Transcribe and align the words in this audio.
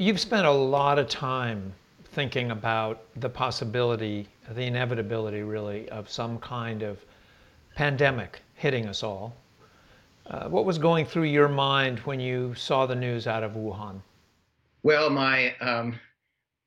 You've 0.00 0.20
spent 0.20 0.46
a 0.46 0.52
lot 0.52 1.00
of 1.00 1.08
time 1.08 1.74
thinking 2.12 2.52
about 2.52 3.02
the 3.16 3.28
possibility, 3.28 4.28
the 4.48 4.62
inevitability 4.62 5.42
really, 5.42 5.88
of 5.88 6.08
some 6.08 6.38
kind 6.38 6.84
of 6.84 7.04
pandemic 7.74 8.40
hitting 8.54 8.86
us 8.86 9.02
all. 9.02 9.34
Uh, 10.28 10.48
what 10.48 10.64
was 10.64 10.78
going 10.78 11.04
through 11.04 11.24
your 11.24 11.48
mind 11.48 11.98
when 12.00 12.20
you 12.20 12.54
saw 12.54 12.86
the 12.86 12.94
news 12.94 13.26
out 13.26 13.42
of 13.42 13.52
Wuhan? 13.54 14.00
Well, 14.84 15.10
my 15.10 15.56
um, 15.56 15.98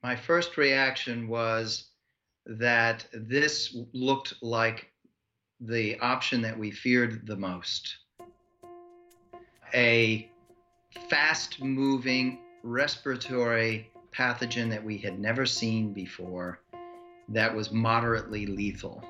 my 0.04 0.13
first 0.13 0.57
reaction 0.57 1.29
was 1.29 1.86
that 2.45 3.05
this 3.13 3.77
looked 3.93 4.34
like 4.41 4.91
the 5.61 5.98
option 6.00 6.41
that 6.41 6.59
we 6.59 6.70
feared 6.70 7.25
the 7.25 7.38
most. 7.38 7.95
A 9.73 10.29
fast 11.09 11.61
moving 11.61 12.40
respiratory 12.63 13.91
pathogen 14.15 14.69
that 14.69 14.83
we 14.83 14.97
had 14.97 15.19
never 15.19 15.45
seen 15.45 15.93
before 15.93 16.59
that 17.29 17.55
was 17.55 17.71
moderately 17.71 18.45
lethal. 18.45 19.03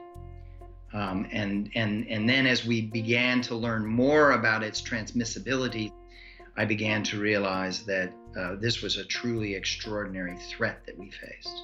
Um, 0.93 1.27
and, 1.31 1.69
and, 1.75 2.07
and 2.07 2.27
then 2.27 2.45
as 2.45 2.65
we 2.65 2.81
began 2.81 3.41
to 3.43 3.55
learn 3.55 3.85
more 3.85 4.31
about 4.31 4.61
its 4.61 4.81
transmissibility, 4.81 5.91
I 6.57 6.65
began 6.65 7.01
to 7.03 7.19
realize 7.19 7.83
that 7.85 8.11
uh, 8.37 8.55
this 8.55 8.81
was 8.81 8.97
a 8.97 9.05
truly 9.05 9.55
extraordinary 9.55 10.37
threat 10.49 10.85
that 10.85 10.97
we 10.97 11.09
faced. 11.09 11.63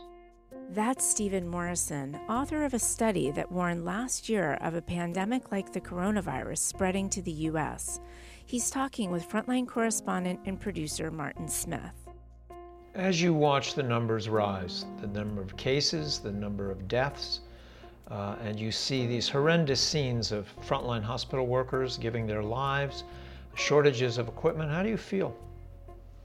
That's 0.69 1.05
Stephen 1.05 1.47
Morrison, 1.47 2.19
author 2.29 2.65
of 2.65 2.73
a 2.73 2.79
study 2.79 3.31
that 3.31 3.51
warned 3.51 3.85
last 3.85 4.27
year 4.27 4.55
of 4.55 4.75
a 4.75 4.81
pandemic 4.81 5.51
like 5.51 5.71
the 5.71 5.81
coronavirus 5.81 6.57
spreading 6.59 7.09
to 7.11 7.21
the 7.21 7.31
U.S. 7.31 7.99
He's 8.49 8.69
talking 8.69 9.11
with 9.11 9.27
frontline 9.27 9.67
correspondent 9.67 10.39
and 10.45 10.57
producer 10.57 11.11
Martin 11.11 11.49
Smith. 11.49 12.07
As 12.95 13.21
you 13.21 13.33
watch 13.33 13.75
the 13.75 13.83
numbers 13.83 14.29
rise, 14.29 14.85
the 15.01 15.07
number 15.07 15.41
of 15.41 15.57
cases, 15.57 16.19
the 16.19 16.31
number 16.31 16.71
of 16.71 16.87
deaths, 16.87 17.41
uh, 18.09 18.37
and 18.41 18.57
you 18.57 18.71
see 18.71 19.05
these 19.05 19.27
horrendous 19.27 19.81
scenes 19.81 20.31
of 20.31 20.47
frontline 20.65 21.03
hospital 21.03 21.45
workers 21.45 21.97
giving 21.97 22.25
their 22.25 22.41
lives, 22.41 23.03
shortages 23.55 24.17
of 24.17 24.29
equipment, 24.29 24.71
how 24.71 24.81
do 24.81 24.87
you 24.87 24.95
feel? 24.95 25.35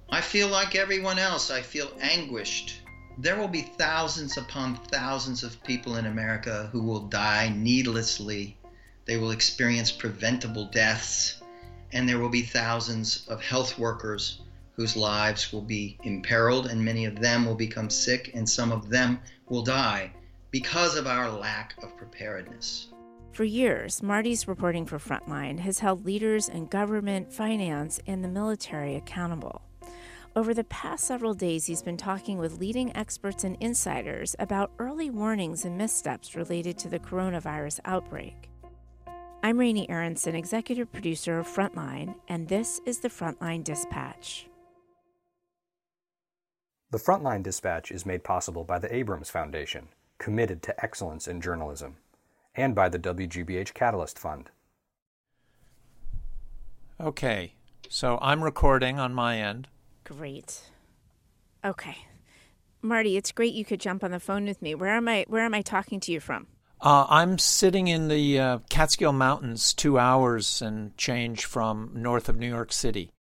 I 0.09 0.21
feel 0.21 0.47
like 0.47 0.77
everyone 0.77 1.19
else. 1.19 1.51
I 1.51 1.61
feel 1.61 1.91
anguished. 2.01 2.83
There 3.19 3.37
will 3.37 3.49
be 3.49 3.63
thousands 3.63 4.37
upon 4.37 4.77
thousands 4.77 5.43
of 5.43 5.61
people 5.65 5.97
in 5.97 6.07
America 6.07 6.69
who 6.71 6.83
will 6.83 7.01
die 7.01 7.53
needlessly. 7.53 8.57
They 9.07 9.17
will 9.17 9.33
experience 9.33 9.91
preventable 9.91 10.67
deaths, 10.67 11.42
and 11.93 12.09
there 12.09 12.19
will 12.19 12.29
be 12.29 12.43
thousands 12.43 13.27
of 13.29 13.43
health 13.43 13.79
workers 13.79 14.43
whose 14.75 14.97
lives 14.97 15.53
will 15.53 15.63
be 15.63 15.99
imperiled, 16.03 16.67
and 16.67 16.83
many 16.83 17.05
of 17.05 17.21
them 17.21 17.45
will 17.45 17.55
become 17.55 17.91
sick, 17.91 18.31
and 18.35 18.49
some 18.49 18.73
of 18.73 18.89
them 18.89 19.21
will 19.49 19.63
die 19.63 20.11
because 20.51 20.97
of 20.97 21.07
our 21.07 21.31
lack 21.31 21.75
of 21.83 21.97
preparedness. 21.97 22.89
For 23.33 23.45
years, 23.45 24.03
Marty's 24.03 24.47
reporting 24.47 24.85
for 24.85 24.99
Frontline 24.99 25.59
has 25.61 25.79
held 25.79 26.05
leaders 26.05 26.49
in 26.49 26.67
government, 26.67 27.33
finance, 27.33 27.99
and 28.07 28.23
the 28.23 28.29
military 28.29 28.95
accountable. 28.97 29.63
Over 30.37 30.55
the 30.55 30.65
past 30.65 31.05
several 31.05 31.35
days, 31.35 31.67
he's 31.67 31.83
been 31.83 31.97
talking 31.97 32.39
with 32.39 32.59
leading 32.59 32.95
experts 32.97 33.45
and 33.45 33.57
insiders 33.61 34.37
about 34.39 34.73
early 34.79 35.11
warnings 35.11 35.65
and 35.65 35.77
missteps 35.77 36.35
related 36.35 36.79
to 36.79 36.89
the 36.89 36.99
coronavirus 36.99 37.81
outbreak. 37.85 38.52
I'm 39.45 39.59
Raney 39.59 39.91
Aronson, 39.91 40.37
executive 40.37 40.93
producer 40.93 41.41
of 41.41 41.49
Frontline, 41.49 42.15
and 42.29 42.47
this 42.47 42.81
is 42.87 43.01
the 43.01 43.09
Frontline 43.09 43.65
Dispatch. 43.65 44.47
The 46.93 46.99
Frontline 46.99 47.43
Dispatch 47.43 47.91
is 47.91 48.07
made 48.07 48.23
possible 48.23 48.63
by 48.63 48.79
the 48.79 48.95
Abrams 48.95 49.31
Foundation, 49.31 49.89
committed 50.19 50.63
to 50.63 50.85
excellence 50.85 51.27
in 51.27 51.41
journalism, 51.41 51.97
and 52.55 52.73
by 52.73 52.89
the 52.89 53.01
WGBH 53.01 53.75
Catalyst 53.75 54.17
Fund. 54.17 54.51
Okay, 57.01 57.55
so 57.89 58.21
I'm 58.23 58.45
recording 58.45 59.01
on 59.01 59.13
my 59.13 59.39
end. 59.39 59.67
Great. 60.05 60.71
Okay. 61.65 61.97
Marty, 62.81 63.17
it's 63.17 63.33
great 63.33 63.55
you 63.55 63.65
could 63.65 63.81
jump 63.81 64.05
on 64.05 64.13
the 64.13 64.21
phone 64.21 64.45
with 64.45 64.63
me. 64.63 64.77
Where 64.77 64.95
am 64.95 65.09
I 65.09 65.25
where 65.27 65.45
am 65.45 65.55
I 65.55 65.63
talking 65.63 65.99
to 65.99 66.13
you 66.13 66.21
from? 66.21 66.47
Uh, 66.83 67.07
I'm 67.09 67.39
sitting 67.39 67.87
in 67.87 68.09
the 68.09 68.41
uh, 68.41 68.59
Catskill 68.69 69.13
Mountains, 69.13 69.73
two 69.73 70.01
hours 70.01 70.61
and 70.61 70.97
change 70.97 71.45
from 71.45 71.93
north 71.95 72.29
of 72.29 72.37
New 72.37 72.49
York 72.49 72.73
City. 72.73 73.13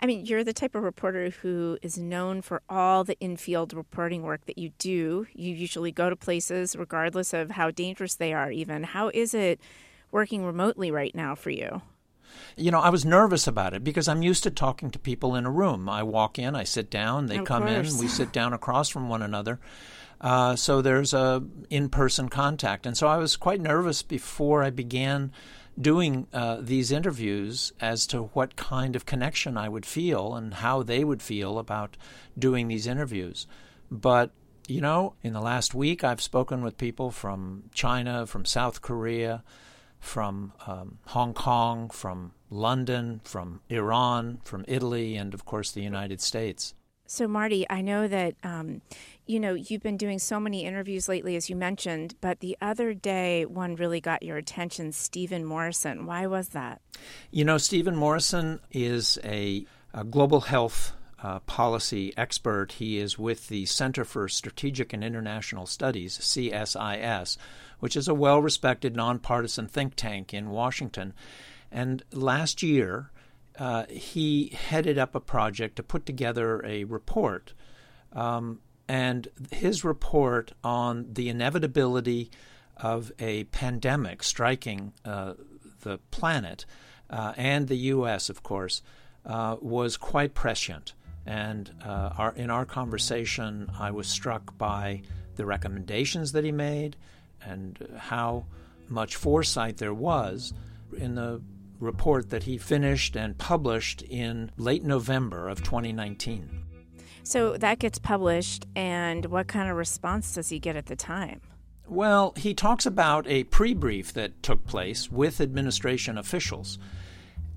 I 0.00 0.06
mean, 0.06 0.24
you're 0.24 0.44
the 0.44 0.52
type 0.52 0.76
of 0.76 0.84
reporter 0.84 1.30
who 1.30 1.76
is 1.82 1.98
known 1.98 2.40
for 2.40 2.62
all 2.68 3.02
the 3.02 3.18
infield 3.18 3.74
reporting 3.74 4.22
work 4.22 4.46
that 4.46 4.58
you 4.58 4.70
do. 4.78 5.26
You 5.34 5.54
usually 5.54 5.90
go 5.90 6.08
to 6.08 6.14
places, 6.14 6.76
regardless 6.76 7.34
of 7.34 7.50
how 7.50 7.72
dangerous 7.72 8.14
they 8.14 8.32
are, 8.32 8.52
even. 8.52 8.84
How 8.84 9.10
is 9.12 9.34
it 9.34 9.60
working 10.12 10.44
remotely 10.44 10.92
right 10.92 11.14
now 11.16 11.34
for 11.34 11.50
you? 11.50 11.82
You 12.56 12.70
know, 12.70 12.80
I 12.80 12.90
was 12.90 13.04
nervous 13.04 13.46
about 13.48 13.74
it 13.74 13.82
because 13.82 14.06
I'm 14.08 14.22
used 14.22 14.44
to 14.44 14.50
talking 14.50 14.90
to 14.92 14.98
people 15.00 15.34
in 15.34 15.46
a 15.46 15.50
room. 15.50 15.88
I 15.88 16.04
walk 16.04 16.38
in, 16.38 16.54
I 16.54 16.64
sit 16.64 16.90
down, 16.90 17.26
they 17.26 17.38
Of 17.38 17.44
come 17.44 17.64
course. 17.64 17.92
in, 17.94 17.98
we 17.98 18.08
sit 18.08 18.32
down 18.32 18.52
across 18.52 18.88
from 18.88 19.08
one 19.08 19.22
another. 19.22 19.58
Uh, 20.20 20.56
so 20.56 20.80
there's 20.80 21.12
a 21.12 21.42
in-person 21.70 22.28
contact, 22.28 22.86
and 22.86 22.96
so 22.96 23.06
I 23.06 23.16
was 23.18 23.36
quite 23.36 23.60
nervous 23.60 24.02
before 24.02 24.62
I 24.62 24.70
began 24.70 25.32
doing 25.78 26.28
uh, 26.32 26.58
these 26.60 26.92
interviews 26.92 27.72
as 27.80 28.06
to 28.06 28.24
what 28.32 28.56
kind 28.56 28.94
of 28.94 29.06
connection 29.06 29.56
I 29.56 29.68
would 29.68 29.84
feel 29.84 30.34
and 30.34 30.54
how 30.54 30.82
they 30.82 31.04
would 31.04 31.20
feel 31.20 31.58
about 31.58 31.96
doing 32.38 32.68
these 32.68 32.86
interviews. 32.86 33.46
But 33.90 34.30
you 34.66 34.80
know, 34.80 35.14
in 35.22 35.32
the 35.32 35.40
last 35.40 35.74
week, 35.74 36.04
I've 36.04 36.22
spoken 36.22 36.62
with 36.62 36.78
people 36.78 37.10
from 37.10 37.64
China, 37.74 38.26
from 38.26 38.44
South 38.44 38.80
Korea, 38.80 39.42
from 40.00 40.52
um, 40.66 40.98
Hong 41.08 41.34
Kong, 41.34 41.90
from 41.90 42.32
London, 42.50 43.20
from 43.24 43.60
Iran, 43.68 44.40
from 44.44 44.64
Italy, 44.68 45.16
and 45.16 45.34
of 45.34 45.44
course 45.44 45.70
the 45.70 45.82
United 45.82 46.20
States. 46.20 46.74
So, 47.06 47.28
Marty, 47.28 47.66
I 47.68 47.82
know 47.82 48.08
that 48.08 48.34
um, 48.42 48.80
you 49.26 49.40
know 49.40 49.54
you've 49.54 49.82
been 49.82 49.96
doing 49.96 50.18
so 50.18 50.38
many 50.38 50.64
interviews 50.64 51.08
lately, 51.08 51.36
as 51.36 51.48
you 51.48 51.56
mentioned. 51.56 52.14
But 52.20 52.40
the 52.40 52.56
other 52.60 52.94
day, 52.94 53.46
one 53.46 53.76
really 53.76 54.00
got 54.00 54.22
your 54.22 54.36
attention. 54.36 54.92
Stephen 54.92 55.44
Morrison. 55.44 56.06
Why 56.06 56.26
was 56.26 56.50
that? 56.50 56.80
You 57.30 57.44
know, 57.44 57.58
Stephen 57.58 57.96
Morrison 57.96 58.60
is 58.70 59.18
a, 59.24 59.66
a 59.92 60.04
global 60.04 60.42
health 60.42 60.92
uh, 61.22 61.40
policy 61.40 62.12
expert. 62.18 62.72
He 62.72 62.98
is 62.98 63.18
with 63.18 63.48
the 63.48 63.64
Center 63.64 64.04
for 64.04 64.28
Strategic 64.28 64.92
and 64.92 65.02
International 65.02 65.64
Studies, 65.64 66.18
CSIS, 66.18 67.38
which 67.80 67.96
is 67.96 68.08
a 68.08 68.14
well 68.14 68.42
respected 68.42 68.94
nonpartisan 68.94 69.66
think 69.66 69.94
tank 69.96 70.34
in 70.34 70.50
Washington. 70.50 71.14
And 71.72 72.02
last 72.12 72.62
year, 72.62 73.10
uh, 73.58 73.86
he 73.88 74.48
headed 74.48 74.98
up 74.98 75.14
a 75.14 75.20
project 75.20 75.76
to 75.76 75.82
put 75.82 76.04
together 76.04 76.64
a 76.64 76.84
report. 76.84 77.54
Um, 78.12 78.60
and 78.88 79.28
his 79.50 79.84
report 79.84 80.52
on 80.62 81.06
the 81.12 81.28
inevitability 81.28 82.30
of 82.76 83.12
a 83.18 83.44
pandemic 83.44 84.22
striking 84.22 84.92
uh, 85.04 85.34
the 85.82 85.98
planet 86.10 86.66
uh, 87.10 87.32
and 87.36 87.68
the 87.68 87.76
U.S., 87.76 88.28
of 88.28 88.42
course, 88.42 88.82
uh, 89.24 89.56
was 89.60 89.96
quite 89.96 90.34
prescient. 90.34 90.94
And 91.26 91.70
uh, 91.84 92.10
our, 92.18 92.32
in 92.34 92.50
our 92.50 92.64
conversation, 92.64 93.70
I 93.78 93.90
was 93.90 94.06
struck 94.06 94.58
by 94.58 95.02
the 95.36 95.46
recommendations 95.46 96.32
that 96.32 96.44
he 96.44 96.52
made 96.52 96.96
and 97.42 97.78
how 97.96 98.46
much 98.88 99.16
foresight 99.16 99.78
there 99.78 99.94
was 99.94 100.52
in 100.96 101.14
the 101.14 101.40
report 101.80 102.30
that 102.30 102.44
he 102.44 102.58
finished 102.58 103.16
and 103.16 103.36
published 103.36 104.02
in 104.02 104.50
late 104.56 104.84
November 104.84 105.48
of 105.48 105.62
2019. 105.62 106.63
So 107.24 107.56
that 107.56 107.78
gets 107.78 107.98
published, 107.98 108.66
and 108.76 109.26
what 109.26 109.46
kind 109.46 109.70
of 109.70 109.76
response 109.76 110.34
does 110.34 110.50
he 110.50 110.58
get 110.58 110.76
at 110.76 110.86
the 110.86 110.94
time? 110.94 111.40
Well, 111.88 112.34
he 112.36 112.52
talks 112.52 112.84
about 112.84 113.26
a 113.26 113.44
pre 113.44 113.72
brief 113.72 114.12
that 114.12 114.42
took 114.42 114.66
place 114.66 115.10
with 115.10 115.40
administration 115.40 116.18
officials, 116.18 116.78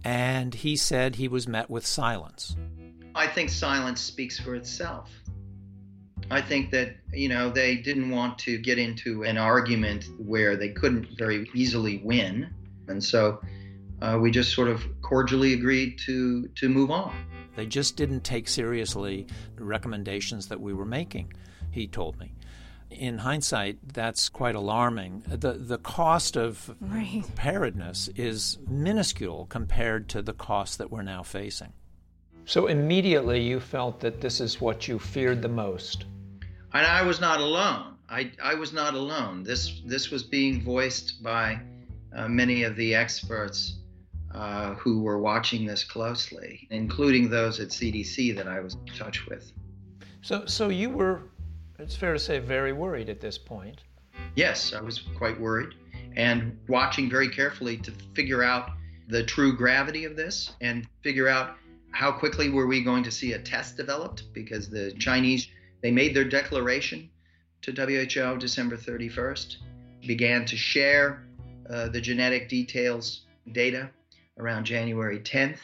and 0.06 0.56
he 0.56 0.78
said 0.78 1.16
he 1.16 1.28
was 1.28 1.48
met 1.50 1.70
with 1.70 1.86
silence. 1.86 2.56
I 3.14 3.28
think 3.28 3.50
silence 3.50 4.00
speaks 4.00 4.40
for 4.40 4.56
itself. 4.56 5.12
I 6.32 6.42
think 6.42 6.72
that, 6.72 6.96
you 7.12 7.28
know, 7.28 7.50
they 7.50 7.76
didn't 7.76 8.10
want 8.10 8.40
to 8.40 8.58
get 8.58 8.78
into 8.78 9.24
an 9.24 9.38
argument 9.38 10.06
where 10.18 10.56
they 10.56 10.70
couldn't 10.70 11.18
very 11.18 11.50
easily 11.54 12.02
win. 12.04 12.50
And 12.88 13.04
so 13.04 13.42
uh, 14.02 14.18
we 14.22 14.32
just 14.32 14.54
sort 14.54 14.68
of 14.68 14.82
cordially 15.02 15.54
agreed 15.54 16.00
to, 16.06 16.48
to 16.48 16.70
move 16.70 16.92
on. 16.92 17.14
They 17.58 17.66
just 17.66 17.96
didn't 17.96 18.24
take 18.24 18.48
seriously 18.48 19.26
the 19.56 19.64
recommendations 19.64 20.48
that 20.50 20.62
we 20.62 20.76
were 20.76 20.86
making, 20.86 21.34
he 21.72 21.88
told 21.88 22.20
me. 22.20 22.36
In 22.92 23.18
hindsight, 23.18 23.80
that's 23.94 24.30
quite 24.30 24.54
alarming. 24.54 25.24
The, 25.26 25.54
the 25.54 25.80
cost 25.80 26.38
of 26.38 26.76
Right. 26.80 27.24
preparedness 27.24 28.10
is 28.16 28.60
minuscule 28.70 29.48
compared 29.50 30.08
to 30.10 30.22
the 30.22 30.34
cost 30.34 30.78
that 30.78 30.92
we're 30.92 31.02
now 31.02 31.24
facing. 31.24 31.74
So 32.46 32.68
immediately 32.68 33.42
you 33.42 33.60
felt 33.60 34.02
that 34.02 34.22
this 34.22 34.40
is 34.40 34.62
what 34.62 34.88
you 34.88 35.00
feared 35.00 35.42
the 35.42 35.50
most. 35.50 36.06
And 36.74 36.86
I 36.86 37.02
was 37.02 37.20
not 37.20 37.40
alone. 37.40 37.96
I, 38.08 38.32
I 38.42 38.54
was 38.54 38.72
not 38.72 38.94
alone. 38.94 39.42
This 39.42 39.82
this 39.84 40.12
was 40.12 40.22
being 40.22 40.62
voiced 40.64 41.24
by 41.24 41.60
uh, 42.16 42.28
many 42.28 42.62
of 42.64 42.76
the 42.76 42.94
experts 42.94 43.80
uh, 44.34 44.74
who 44.76 45.02
were 45.02 45.20
watching 45.20 45.66
this 45.66 45.84
closely, 45.84 46.68
including 46.70 47.30
those 47.30 47.60
at 47.60 47.70
CDC 47.70 48.36
that 48.36 48.48
I 48.48 48.60
was 48.60 48.76
in 48.76 48.86
touch 48.94 49.26
with. 49.28 49.52
So 50.22 50.46
so 50.46 50.70
you 50.70 50.90
were, 50.90 51.22
it's 51.80 51.96
fair 51.96 52.14
to 52.14 52.20
say, 52.20 52.40
very 52.40 52.74
worried 52.74 53.10
at 53.10 53.22
this 53.22 53.38
point. 53.38 53.82
Yes, 54.36 54.74
I 54.74 54.82
was 54.82 55.00
quite 55.18 55.40
worried 55.40 55.74
and 56.16 56.58
watching 56.68 57.10
very 57.10 57.30
carefully 57.30 57.78
to 57.78 57.92
figure 58.14 58.44
out 58.44 58.72
the 59.08 59.24
true 59.24 59.56
gravity 59.56 60.04
of 60.04 60.16
this 60.16 60.52
and 60.62 60.88
figure 61.02 61.28
out 61.28 61.56
how 61.92 62.12
quickly 62.12 62.50
were 62.50 62.68
we 62.68 62.84
going 62.84 63.04
to 63.04 63.12
see 63.12 63.34
a 63.34 63.40
test 63.40 63.78
developed 63.78 64.34
because 64.34 64.70
the 64.70 64.92
Chinese 64.94 65.48
they 65.82 65.92
made 65.92 66.16
their 66.16 66.26
declaration 66.26 67.10
to 67.62 67.72
WHO 67.72 68.38
December 68.38 68.78
31st, 68.78 69.58
began 70.06 70.46
to 70.46 70.56
share 70.56 71.28
uh, 71.70 71.90
the 71.90 72.00
genetic 72.00 72.50
details 72.50 73.26
data 73.52 73.90
around 74.38 74.66
January 74.66 75.20
10th, 75.20 75.60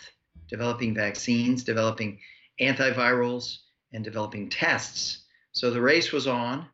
developing 0.49 0.93
vaccines, 0.93 1.63
developing 1.63 2.19
antivirals, 2.59 3.57
and 3.93 4.03
developing 4.03 4.49
tests. 4.49 5.23
So 5.51 5.71
the 5.71 5.81
race 5.81 6.11
was 6.11 6.27
on. 6.27 6.67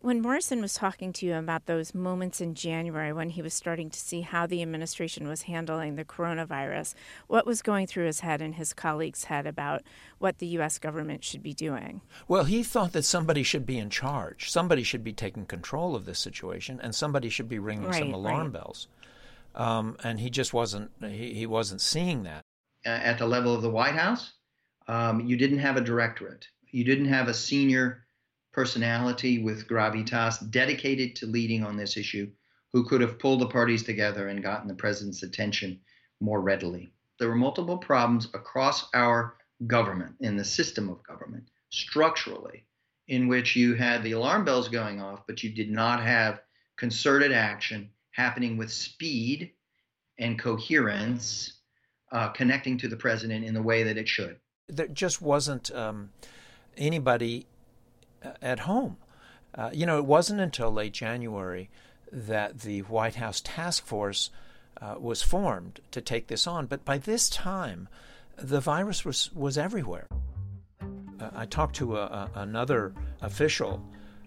When 0.00 0.20
Morrison 0.20 0.60
was 0.60 0.74
talking 0.74 1.12
to 1.14 1.26
you 1.26 1.34
about 1.34 1.66
those 1.66 1.94
moments 1.94 2.40
in 2.40 2.54
January 2.54 3.12
when 3.12 3.30
he 3.30 3.42
was 3.42 3.54
starting 3.54 3.90
to 3.90 3.98
see 3.98 4.20
how 4.20 4.46
the 4.46 4.62
administration 4.62 5.26
was 5.26 5.42
handling 5.42 5.96
the 5.96 6.04
coronavirus, 6.04 6.94
what 7.26 7.46
was 7.46 7.62
going 7.62 7.88
through 7.88 8.06
his 8.06 8.20
head 8.20 8.40
and 8.40 8.54
his 8.54 8.72
colleagues' 8.72 9.24
head 9.24 9.46
about 9.46 9.82
what 10.18 10.38
the 10.38 10.46
U.S. 10.48 10.78
government 10.78 11.24
should 11.24 11.42
be 11.42 11.54
doing? 11.54 12.02
Well, 12.28 12.44
he 12.44 12.62
thought 12.62 12.92
that 12.92 13.02
somebody 13.02 13.42
should 13.42 13.66
be 13.66 13.78
in 13.78 13.90
charge. 13.90 14.50
Somebody 14.50 14.84
should 14.84 15.02
be 15.02 15.12
taking 15.12 15.46
control 15.46 15.96
of 15.96 16.04
this 16.04 16.20
situation, 16.20 16.78
and 16.80 16.94
somebody 16.94 17.28
should 17.28 17.48
be 17.48 17.58
ringing 17.58 17.88
right, 17.88 17.98
some 17.98 18.14
alarm 18.14 18.42
right. 18.42 18.52
bells. 18.52 18.86
Um, 19.56 19.96
and 20.04 20.20
he 20.20 20.30
just 20.30 20.52
wasn't. 20.52 20.90
He, 21.00 21.34
he 21.34 21.46
wasn't 21.46 21.80
seeing 21.80 22.22
that. 22.24 22.42
At 22.84 23.18
the 23.18 23.26
level 23.26 23.54
of 23.54 23.62
the 23.62 23.70
White 23.70 23.94
House, 23.94 24.32
um, 24.86 25.26
you 25.26 25.36
didn't 25.36 25.58
have 25.58 25.76
a 25.76 25.80
directorate. 25.80 26.46
You 26.70 26.84
didn't 26.84 27.08
have 27.08 27.28
a 27.28 27.34
senior 27.34 28.06
personality 28.52 29.42
with 29.42 29.66
gravitas 29.66 30.50
dedicated 30.50 31.16
to 31.16 31.26
leading 31.26 31.64
on 31.64 31.76
this 31.76 31.96
issue 31.96 32.30
who 32.72 32.84
could 32.84 33.00
have 33.00 33.18
pulled 33.18 33.40
the 33.40 33.48
parties 33.48 33.82
together 33.82 34.28
and 34.28 34.42
gotten 34.42 34.68
the 34.68 34.74
president's 34.74 35.22
attention 35.22 35.80
more 36.20 36.40
readily. 36.40 36.92
There 37.18 37.28
were 37.28 37.34
multiple 37.34 37.78
problems 37.78 38.26
across 38.34 38.88
our 38.94 39.36
government, 39.66 40.16
in 40.20 40.36
the 40.36 40.44
system 40.44 40.88
of 40.90 41.02
government, 41.02 41.44
structurally, 41.70 42.66
in 43.08 43.28
which 43.28 43.56
you 43.56 43.74
had 43.74 44.02
the 44.02 44.12
alarm 44.12 44.44
bells 44.44 44.68
going 44.68 45.00
off, 45.00 45.26
but 45.26 45.42
you 45.42 45.50
did 45.50 45.70
not 45.70 46.02
have 46.02 46.40
concerted 46.76 47.32
action 47.32 47.90
happening 48.16 48.56
with 48.56 48.72
speed 48.72 49.52
and 50.18 50.38
coherence, 50.38 51.58
uh, 52.12 52.28
connecting 52.30 52.78
to 52.78 52.88
the 52.88 52.96
president 52.96 53.44
in 53.44 53.54
the 53.54 53.62
way 53.62 53.82
that 53.82 53.98
it 53.98 54.08
should. 54.08 54.36
There 54.68 54.88
just 54.88 55.20
wasn't 55.20 55.70
um, 55.74 56.10
anybody 56.76 57.46
at 58.40 58.60
home. 58.60 58.96
Uh, 59.54 59.70
you 59.72 59.86
know, 59.86 59.98
it 59.98 60.06
wasn't 60.06 60.40
until 60.40 60.70
late 60.70 60.92
January 60.92 61.70
that 62.10 62.60
the 62.60 62.80
White 62.80 63.16
House 63.16 63.40
task 63.42 63.84
force 63.84 64.30
uh, 64.80 64.96
was 64.98 65.22
formed 65.22 65.80
to 65.90 66.00
take 66.00 66.26
this 66.26 66.46
on. 66.46 66.66
But 66.66 66.84
by 66.84 66.98
this 66.98 67.28
time, 67.28 67.88
the 68.36 68.60
virus 68.60 69.04
was, 69.04 69.30
was 69.34 69.56
everywhere. 69.56 70.06
Uh, 71.18 71.30
I 71.34 71.46
talked 71.46 71.76
to 71.76 71.96
a, 71.96 72.02
a, 72.02 72.30
another 72.36 72.92
official 73.20 73.82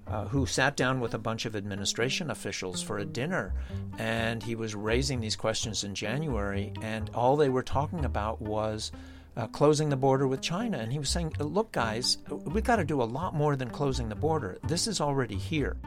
uh, 0.10 0.26
who 0.26 0.46
sat 0.46 0.76
down 0.76 1.00
with 1.00 1.14
a 1.14 1.20
bunch 1.20 1.46
of 1.46 1.56
administration 1.56 2.32
officials 2.32 2.82
for 2.82 2.98
a 2.98 3.06
dinner, 3.06 3.54
and 3.98 4.42
he 4.42 4.56
was 4.56 4.76
raising 4.76 5.20
these 5.20 5.36
questions 5.36 5.84
in 5.84 5.94
January, 5.94 6.74
and 6.82 7.10
all 7.14 7.36
they 7.36 7.50
were 7.50 7.64
talking 7.64 8.06
about 8.06 8.42
was 8.42 8.92
uh, 9.38 9.48
closing 9.48 9.90
the 9.90 9.96
border 9.96 10.28
with 10.28 10.42
China. 10.42 10.78
And 10.78 10.92
he 10.92 11.00
was 11.00 11.10
saying, 11.10 11.34
look, 11.40 11.72
guys, 11.72 12.18
we've 12.30 12.64
got 12.64 12.78
to 12.78 12.84
do 12.84 13.02
a 13.02 13.04
lot 13.04 13.34
more 13.34 13.56
than 13.56 13.70
closing 13.70 14.10
the 14.10 14.16
border. 14.16 14.58
This 14.64 14.88
is 14.88 15.00
already 15.00 15.36
here. 15.36 15.78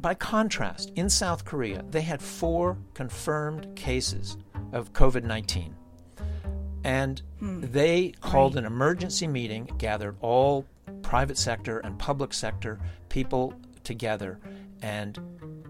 By 0.00 0.14
contrast, 0.14 0.92
in 0.94 1.10
South 1.10 1.44
Korea, 1.44 1.84
they 1.90 2.02
had 2.02 2.22
four 2.22 2.78
confirmed 2.94 3.74
cases 3.74 4.36
of 4.72 4.92
COVID 4.92 5.24
19. 5.24 5.74
And 6.84 7.20
hmm. 7.40 7.60
they 7.72 8.12
called 8.20 8.56
an 8.56 8.64
emergency 8.64 9.26
meeting, 9.26 9.68
gathered 9.76 10.16
all 10.20 10.64
private 11.08 11.38
sector 11.38 11.78
and 11.78 11.98
public 11.98 12.34
sector 12.34 12.78
people 13.08 13.54
together, 13.82 14.38
and 14.82 15.18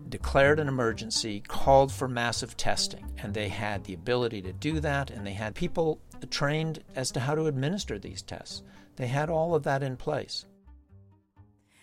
declared 0.09 0.59
an 0.59 0.67
emergency, 0.67 1.41
called 1.47 1.93
for 1.93 2.09
massive 2.09 2.57
testing, 2.57 3.09
and 3.19 3.33
they 3.33 3.49
had 3.49 3.85
the 3.85 3.95
ability 3.95 4.43
to 4.43 4.53
do 4.53 4.81
that, 4.81 5.11
and 5.13 5.25
they 5.25 5.33
had 5.33 5.55
people 5.55 6.01
trained 6.29 6.83
as 6.97 7.13
to 7.13 7.21
how 7.21 7.37
to 7.37 7.47
administer 7.47 8.01
these 8.01 8.21
tests. 8.21 8.65
They 8.97 9.07
had 9.07 9.31
all 9.31 9.55
of 9.55 9.63
that 9.63 9.81
in 9.81 9.97
place. 9.97 10.45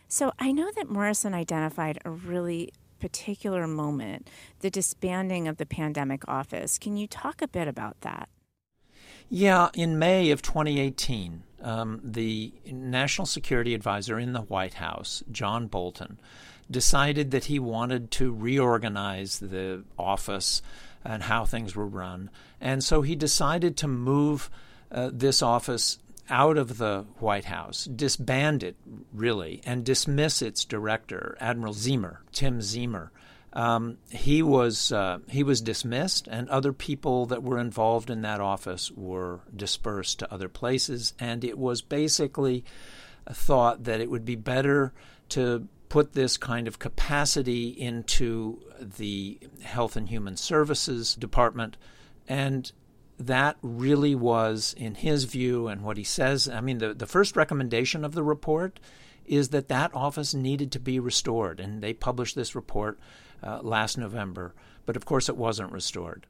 So 0.10 0.34
I 0.38 0.51
know 0.51 0.69
that 0.75 0.90
Morrison 0.90 1.34
identified 1.34 1.98
a 2.04 2.10
really 2.10 2.74
particular 3.00 3.68
moment, 3.68 4.30
the 4.60 4.69
disbanding 4.69 5.48
of 5.48 5.56
the 5.56 5.66
pandemic 5.66 6.28
office. 6.28 6.78
Can 6.78 6.98
you 6.98 7.08
talk 7.08 7.42
a 7.42 7.48
bit 7.48 7.69
about 7.69 8.01
that? 8.01 8.28
Yeah, 9.30 9.69
in 9.74 9.98
May 9.98 10.30
of 10.31 10.42
2018, 10.42 11.44
um, 11.65 12.00
the 12.03 12.53
National 12.71 13.25
Security 13.25 13.73
Advisor 13.73 14.19
in 14.19 14.33
the 14.33 14.41
White 14.41 14.75
House, 14.75 15.23
John 15.31 15.65
Bolton, 15.65 16.19
decided 16.69 17.31
that 17.31 17.45
he 17.45 17.59
wanted 17.59 18.12
to 18.12 18.31
reorganize 18.31 19.39
the 19.39 19.83
office 19.97 20.62
and 21.03 21.23
how 21.23 21.44
things 21.44 21.75
were 21.75 21.88
run. 21.88 22.29
And 22.62 22.83
so 22.83 23.01
he 23.01 23.15
decided 23.15 23.77
to 23.77 23.88
move 23.88 24.50
uh, 24.91 25.09
this 25.12 25.41
office 25.41 25.97
out 26.29 26.57
of 26.57 26.77
the 26.77 27.06
White 27.19 27.45
House, 27.45 27.85
disband 27.85 28.63
it 28.63 28.75
really, 29.12 29.62
and 29.65 29.83
dismiss 29.83 30.41
its 30.41 30.65
director, 30.65 31.35
Admiral 31.39 31.73
Ziemer, 31.73 32.17
Tim 32.31 32.59
Ziemer. 32.59 33.09
Um, 33.56 34.00
he 34.10 34.42
was 34.42 34.92
uh, 34.92 35.19
he 35.30 35.42
was 35.42 35.62
dismissed, 35.62 36.28
and 36.28 36.50
other 36.50 36.74
people 36.74 37.25
that 37.28 37.42
were 37.42 37.57
involved 37.57 38.10
in 38.10 38.22
that 38.22 38.42
office 38.42 38.92
were 38.92 39.40
dispersed 39.56 40.19
to 40.19 40.34
other 40.34 40.50
places. 40.50 41.13
And 41.19 41.44
it 41.44 41.57
was 41.57 41.81
basically 41.81 42.66
thought 43.31 43.86
that 43.86 44.01
it 44.01 44.12
would 44.12 44.25
be 44.25 44.36
better 44.36 44.94
to 45.29 45.68
put 45.88 46.13
this 46.13 46.36
kind 46.36 46.68
of 46.68 46.79
capacity 46.79 47.70
into 47.70 48.60
the 48.79 49.39
Health 49.63 49.96
and 49.96 50.10
Human 50.10 50.36
Services 50.36 51.15
Department. 51.15 51.77
And 52.27 52.70
that 53.18 53.56
really 53.62 54.15
was, 54.15 54.75
in 54.77 54.96
his 54.96 55.24
view, 55.24 55.68
and 55.70 55.82
what 55.82 55.96
he 55.96 56.03
says. 56.03 56.50
I 56.50 56.60
mean, 56.60 56.79
the, 56.79 56.94
the 56.94 57.06
first 57.06 57.38
recommendation 57.38 58.03
of 58.03 58.13
the 58.13 58.24
report 58.24 58.82
is 59.25 59.50
that 59.50 59.70
that 59.70 59.96
office 59.96 60.34
needed 60.34 60.74
to 60.74 60.79
be 60.79 61.00
restored. 61.00 61.62
And 61.62 61.82
they 61.82 61.94
published 61.94 62.36
this 62.36 62.56
report 62.56 63.00
uh, 63.44 63.60
last 63.62 63.98
November. 63.98 64.54
But 64.86 64.96
of 64.96 65.06
course, 65.06 65.30
it 65.30 65.38
wasn't 65.38 65.72
restored. 65.72 66.27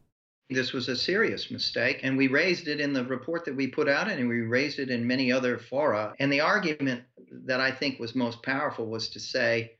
This 0.49 0.73
was 0.73 0.89
a 0.89 0.95
serious 0.95 1.49
mistake, 1.49 2.01
and 2.03 2.15
we 2.15 2.27
raised 2.27 2.67
it 2.67 2.79
in 2.79 2.93
the 2.93 3.03
report 3.03 3.45
that 3.45 3.55
we 3.55 3.67
put 3.67 3.89
out, 3.89 4.07
and 4.07 4.29
we 4.29 4.41
raised 4.41 4.77
it 4.77 4.91
in 4.91 5.07
many 5.07 5.31
other 5.31 5.57
fora. 5.57 6.13
And 6.19 6.31
the 6.31 6.41
argument 6.41 7.03
that 7.45 7.59
I 7.59 7.71
think 7.71 7.99
was 7.99 8.13
most 8.13 8.43
powerful 8.43 8.85
was 8.85 9.09
to 9.09 9.19
say 9.19 9.71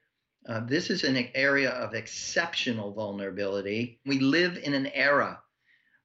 uh, 0.48 0.62
this 0.62 0.89
is 0.89 1.03
an 1.03 1.27
area 1.36 1.70
of 1.70 1.94
exceptional 1.94 2.94
vulnerability. 2.94 4.00
We 4.05 4.20
live 4.20 4.58
in 4.58 4.74
an 4.74 4.88
era 4.88 5.39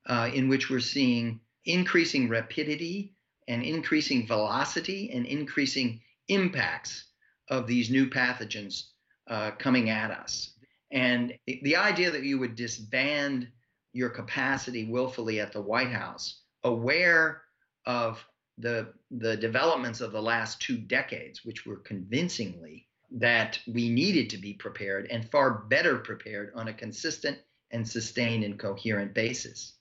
uh, 0.07 0.31
in 0.33 0.49
which 0.49 0.71
we're 0.71 0.81
seeing 0.81 1.41
increasing 1.65 2.29
rapidity 2.29 3.15
and 3.49 3.62
increasing 3.62 4.27
velocity 4.27 5.11
and 5.12 5.27
increasing 5.27 6.00
impacts 6.29 7.05
of 7.49 7.67
these 7.67 7.91
new 7.91 8.09
pathogens 8.09 8.85
uh, 9.29 9.50
coming 9.53 9.91
at 9.91 10.11
us. 10.11 10.50
And 10.92 11.35
the 11.47 11.76
idea 11.76 12.11
that 12.11 12.25
you 12.25 12.38
would 12.38 12.54
disband 12.54 13.49
your 13.92 14.11
capacity 14.11 14.85
willfully 14.85 15.40
at 15.40 15.52
the 15.52 15.62
White 15.62 15.90
House, 15.90 16.42
aware 16.64 17.42
of 17.87 18.25
the 18.59 18.92
the 19.11 19.37
developments 19.37 20.00
of 20.00 20.12
the 20.12 20.23
last 20.23 20.61
two 20.61 20.76
decades, 20.76 21.44
which 21.44 21.64
were 21.66 21.78
convincingly 21.78 22.87
that 23.12 23.59
we 23.66 23.88
needed 23.88 24.30
to 24.30 24.38
be 24.38 24.54
prepared 24.54 25.09
and 25.11 25.28
far 25.30 25.64
better 25.64 25.99
prepared 25.99 26.52
on 26.54 26.68
a 26.68 26.75
consistent 26.75 27.38
and 27.70 27.88
sustained 27.88 28.44
and 28.44 28.59
coherent 28.59 29.14
basis. 29.14 29.75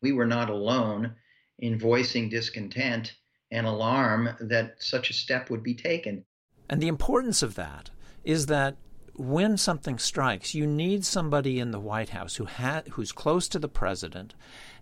We 0.00 0.12
were 0.12 0.26
not 0.26 0.50
alone 0.50 1.14
in 1.58 1.78
voicing 1.78 2.28
discontent 2.28 3.14
and 3.50 3.66
alarm 3.66 4.30
that 4.40 4.82
such 4.82 5.10
a 5.10 5.14
step 5.14 5.50
would 5.50 5.62
be 5.62 5.74
taken. 5.74 6.24
And 6.68 6.80
the 6.80 6.88
importance 6.88 7.42
of 7.42 7.54
that 7.56 7.90
is 8.24 8.46
that 8.46 8.76
when 9.14 9.56
something 9.56 9.98
strikes, 9.98 10.54
you 10.54 10.66
need 10.66 11.04
somebody 11.04 11.58
in 11.58 11.70
the 11.70 11.80
White 11.80 12.10
House 12.10 12.36
who 12.36 12.46
ha- 12.46 12.82
who's 12.92 13.12
close 13.12 13.48
to 13.48 13.58
the 13.58 13.68
president 13.68 14.34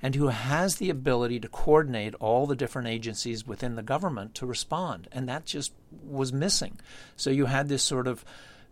and 0.02 0.14
who 0.14 0.28
has 0.28 0.76
the 0.76 0.90
ability 0.90 1.40
to 1.40 1.49
coordinate 1.49 2.14
all 2.16 2.46
the 2.46 2.56
different 2.56 2.88
agencies 2.88 3.46
within 3.46 3.75
the 3.75 3.82
government 3.82 4.34
to 4.37 4.46
respond. 4.46 5.08
And 5.12 5.28
that 5.28 5.46
just 5.46 5.72
was 6.04 6.32
missing. 6.32 6.78
So 7.16 7.30
you 7.30 7.46
had 7.46 7.68
this 7.68 7.82
sort 7.82 8.06
of 8.06 8.25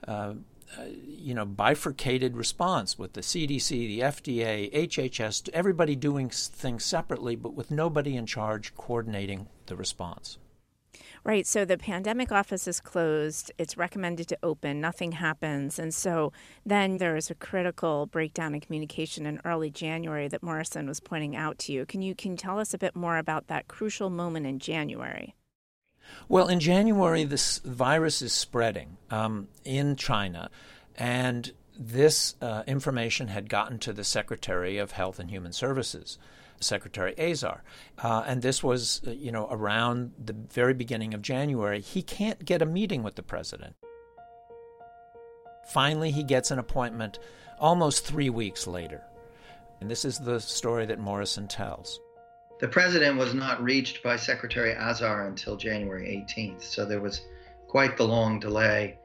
uh, 0.06 0.34
uh, 0.76 0.84
you 1.06 1.34
know, 1.34 1.46
bifurcated 1.46 2.36
response 2.36 2.98
with 2.98 3.14
the 3.14 3.22
CDC, 3.22 3.68
the 3.68 4.00
FDA, 4.00 4.70
HHS, 4.72 5.48
everybody 5.54 5.96
doing 5.96 6.28
things 6.28 6.84
separately, 6.84 7.36
but 7.36 7.54
with 7.54 7.70
nobody 7.70 8.16
in 8.16 8.26
charge 8.26 8.74
coordinating 8.74 9.48
the 9.66 9.76
response. 9.76 10.36
Right. 11.28 11.46
So 11.46 11.66
the 11.66 11.76
pandemic 11.76 12.32
office 12.32 12.66
is 12.66 12.80
closed. 12.80 13.52
It's 13.58 13.76
recommended 13.76 14.28
to 14.28 14.38
open. 14.42 14.80
Nothing 14.80 15.12
happens. 15.12 15.78
And 15.78 15.92
so 15.92 16.32
then 16.64 16.96
there 16.96 17.16
is 17.16 17.28
a 17.28 17.34
critical 17.34 18.06
breakdown 18.06 18.54
in 18.54 18.62
communication 18.62 19.26
in 19.26 19.38
early 19.44 19.68
January 19.68 20.28
that 20.28 20.42
Morrison 20.42 20.88
was 20.88 21.00
pointing 21.00 21.36
out 21.36 21.58
to 21.58 21.72
you. 21.74 21.84
Can 21.84 22.00
you 22.00 22.14
can 22.14 22.30
you 22.30 22.38
tell 22.38 22.58
us 22.58 22.72
a 22.72 22.78
bit 22.78 22.96
more 22.96 23.18
about 23.18 23.48
that 23.48 23.68
crucial 23.68 24.08
moment 24.08 24.46
in 24.46 24.58
January? 24.58 25.34
Well, 26.30 26.48
in 26.48 26.60
January, 26.60 27.24
this 27.24 27.58
virus 27.58 28.22
is 28.22 28.32
spreading 28.32 28.96
um, 29.10 29.48
in 29.66 29.96
China, 29.96 30.48
and 30.96 31.52
this 31.78 32.36
uh, 32.40 32.62
information 32.66 33.28
had 33.28 33.50
gotten 33.50 33.78
to 33.80 33.92
the 33.92 34.02
Secretary 34.02 34.78
of 34.78 34.92
Health 34.92 35.18
and 35.18 35.30
Human 35.30 35.52
Services, 35.52 36.16
Secretary 36.60 37.14
Azar, 37.18 37.62
uh, 38.02 38.24
and 38.26 38.42
this 38.42 38.62
was, 38.62 39.00
uh, 39.06 39.10
you 39.10 39.32
know, 39.32 39.48
around 39.50 40.12
the 40.22 40.32
very 40.32 40.74
beginning 40.74 41.14
of 41.14 41.22
January. 41.22 41.80
He 41.80 42.02
can't 42.02 42.44
get 42.44 42.62
a 42.62 42.66
meeting 42.66 43.02
with 43.02 43.16
the 43.16 43.22
president. 43.22 43.76
Finally, 45.68 46.10
he 46.10 46.22
gets 46.24 46.50
an 46.50 46.58
appointment 46.58 47.18
almost 47.58 48.06
three 48.06 48.30
weeks 48.30 48.66
later. 48.66 49.02
And 49.80 49.90
this 49.90 50.04
is 50.04 50.18
the 50.18 50.40
story 50.40 50.86
that 50.86 50.98
Morrison 50.98 51.46
tells. 51.46 52.00
The 52.60 52.68
president 52.68 53.18
was 53.18 53.34
not 53.34 53.62
reached 53.62 54.02
by 54.02 54.16
Secretary 54.16 54.74
Azar 54.74 55.26
until 55.26 55.56
January 55.56 56.26
18th, 56.28 56.62
so 56.62 56.84
there 56.84 57.00
was 57.00 57.22
quite 57.68 57.96
the 57.96 58.08
long 58.08 58.40
delay. 58.40 58.98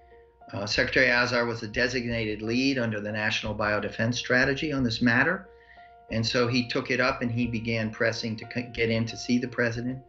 Uh, 0.52 0.66
Secretary 0.66 1.12
Azar 1.12 1.46
was 1.46 1.62
the 1.62 1.68
designated 1.68 2.42
lead 2.42 2.80
under 2.80 3.00
the 3.00 3.12
National 3.12 3.54
Biodefense 3.54 4.16
Strategy 4.16 4.74
on 4.74 4.84
this 4.84 5.02
matter, 5.02 5.48
and 6.12 6.26
so 6.26 6.48
he 6.48 6.68
took 6.68 6.92
it 6.92 7.00
up 7.00 7.22
and 7.22 7.32
he 7.32 7.48
began 7.48 7.90
pressing 7.90 8.36
to 8.38 8.46
get 8.74 8.90
in 8.90 9.06
to 9.06 9.18
see 9.18 9.38
the 9.38 9.48
president. 9.48 10.00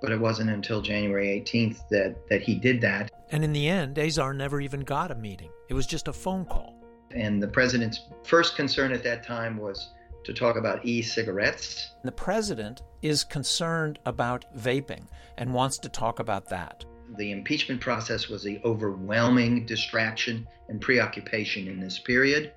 But 0.00 0.12
it 0.12 0.20
wasn't 0.20 0.50
until 0.50 0.80
January 0.80 1.42
18th 1.44 1.88
that, 1.90 2.28
that 2.28 2.42
he 2.42 2.54
did 2.54 2.80
that. 2.82 3.10
And 3.30 3.42
in 3.42 3.52
the 3.52 3.68
end, 3.68 3.98
Azar 3.98 4.32
never 4.32 4.60
even 4.60 4.80
got 4.80 5.10
a 5.10 5.14
meeting. 5.14 5.50
It 5.68 5.74
was 5.74 5.86
just 5.86 6.08
a 6.08 6.12
phone 6.12 6.44
call. 6.44 6.74
And 7.10 7.42
the 7.42 7.48
president's 7.48 8.02
first 8.22 8.54
concern 8.54 8.92
at 8.92 9.02
that 9.02 9.24
time 9.24 9.56
was 9.56 9.90
to 10.24 10.32
talk 10.32 10.56
about 10.56 10.84
e 10.84 11.02
cigarettes. 11.02 11.92
The 12.04 12.12
president 12.12 12.82
is 13.02 13.24
concerned 13.24 13.98
about 14.04 14.44
vaping 14.56 15.06
and 15.38 15.54
wants 15.54 15.78
to 15.78 15.88
talk 15.88 16.20
about 16.20 16.48
that. 16.50 16.84
The 17.16 17.32
impeachment 17.32 17.80
process 17.80 18.28
was 18.28 18.42
the 18.42 18.60
overwhelming 18.64 19.64
distraction 19.64 20.46
and 20.68 20.80
preoccupation 20.80 21.66
in 21.66 21.80
this 21.80 21.98
period. 21.98 22.52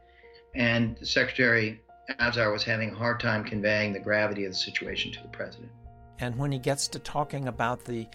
And 0.54 0.98
the 0.98 1.06
Secretary 1.06 1.80
Azar 2.20 2.52
was 2.52 2.64
having 2.64 2.92
a 2.92 2.96
hard 2.96 3.20
time 3.20 3.44
conveying 3.44 3.94
the 3.94 4.00
gravity 4.00 4.46
of 4.46 4.52
the 4.52 4.58
situation 4.58 5.12
to 5.12 5.22
the 5.22 5.28
president. 5.30 5.72
And 6.20 6.38
when 6.38 6.52
he 6.52 6.60
gets 6.60 6.88
to 6.90 7.00
talking 7.00 7.48
about 7.48 7.86
the 7.86 8.08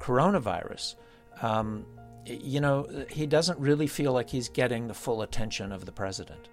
coronavirus, 0.00 0.96
um, 1.42 1.86
you 2.26 2.60
know, 2.60 3.06
he 3.10 3.26
doesn't 3.26 3.58
really 3.58 3.86
feel 3.86 4.12
like 4.12 4.30
he's 4.30 4.48
getting 4.48 4.86
the 4.86 4.94
full 4.94 5.22
attention 5.22 5.72
of 5.72 5.84
the 5.84 5.92
president. 5.92 6.48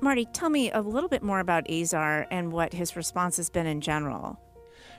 Marty, 0.00 0.26
tell 0.26 0.50
me 0.50 0.70
a 0.72 0.80
little 0.80 1.08
bit 1.08 1.22
more 1.22 1.40
about 1.40 1.70
Azar 1.70 2.26
and 2.30 2.52
what 2.52 2.72
his 2.72 2.96
response 2.96 3.36
has 3.38 3.48
been 3.48 3.66
in 3.66 3.80
general. 3.80 4.38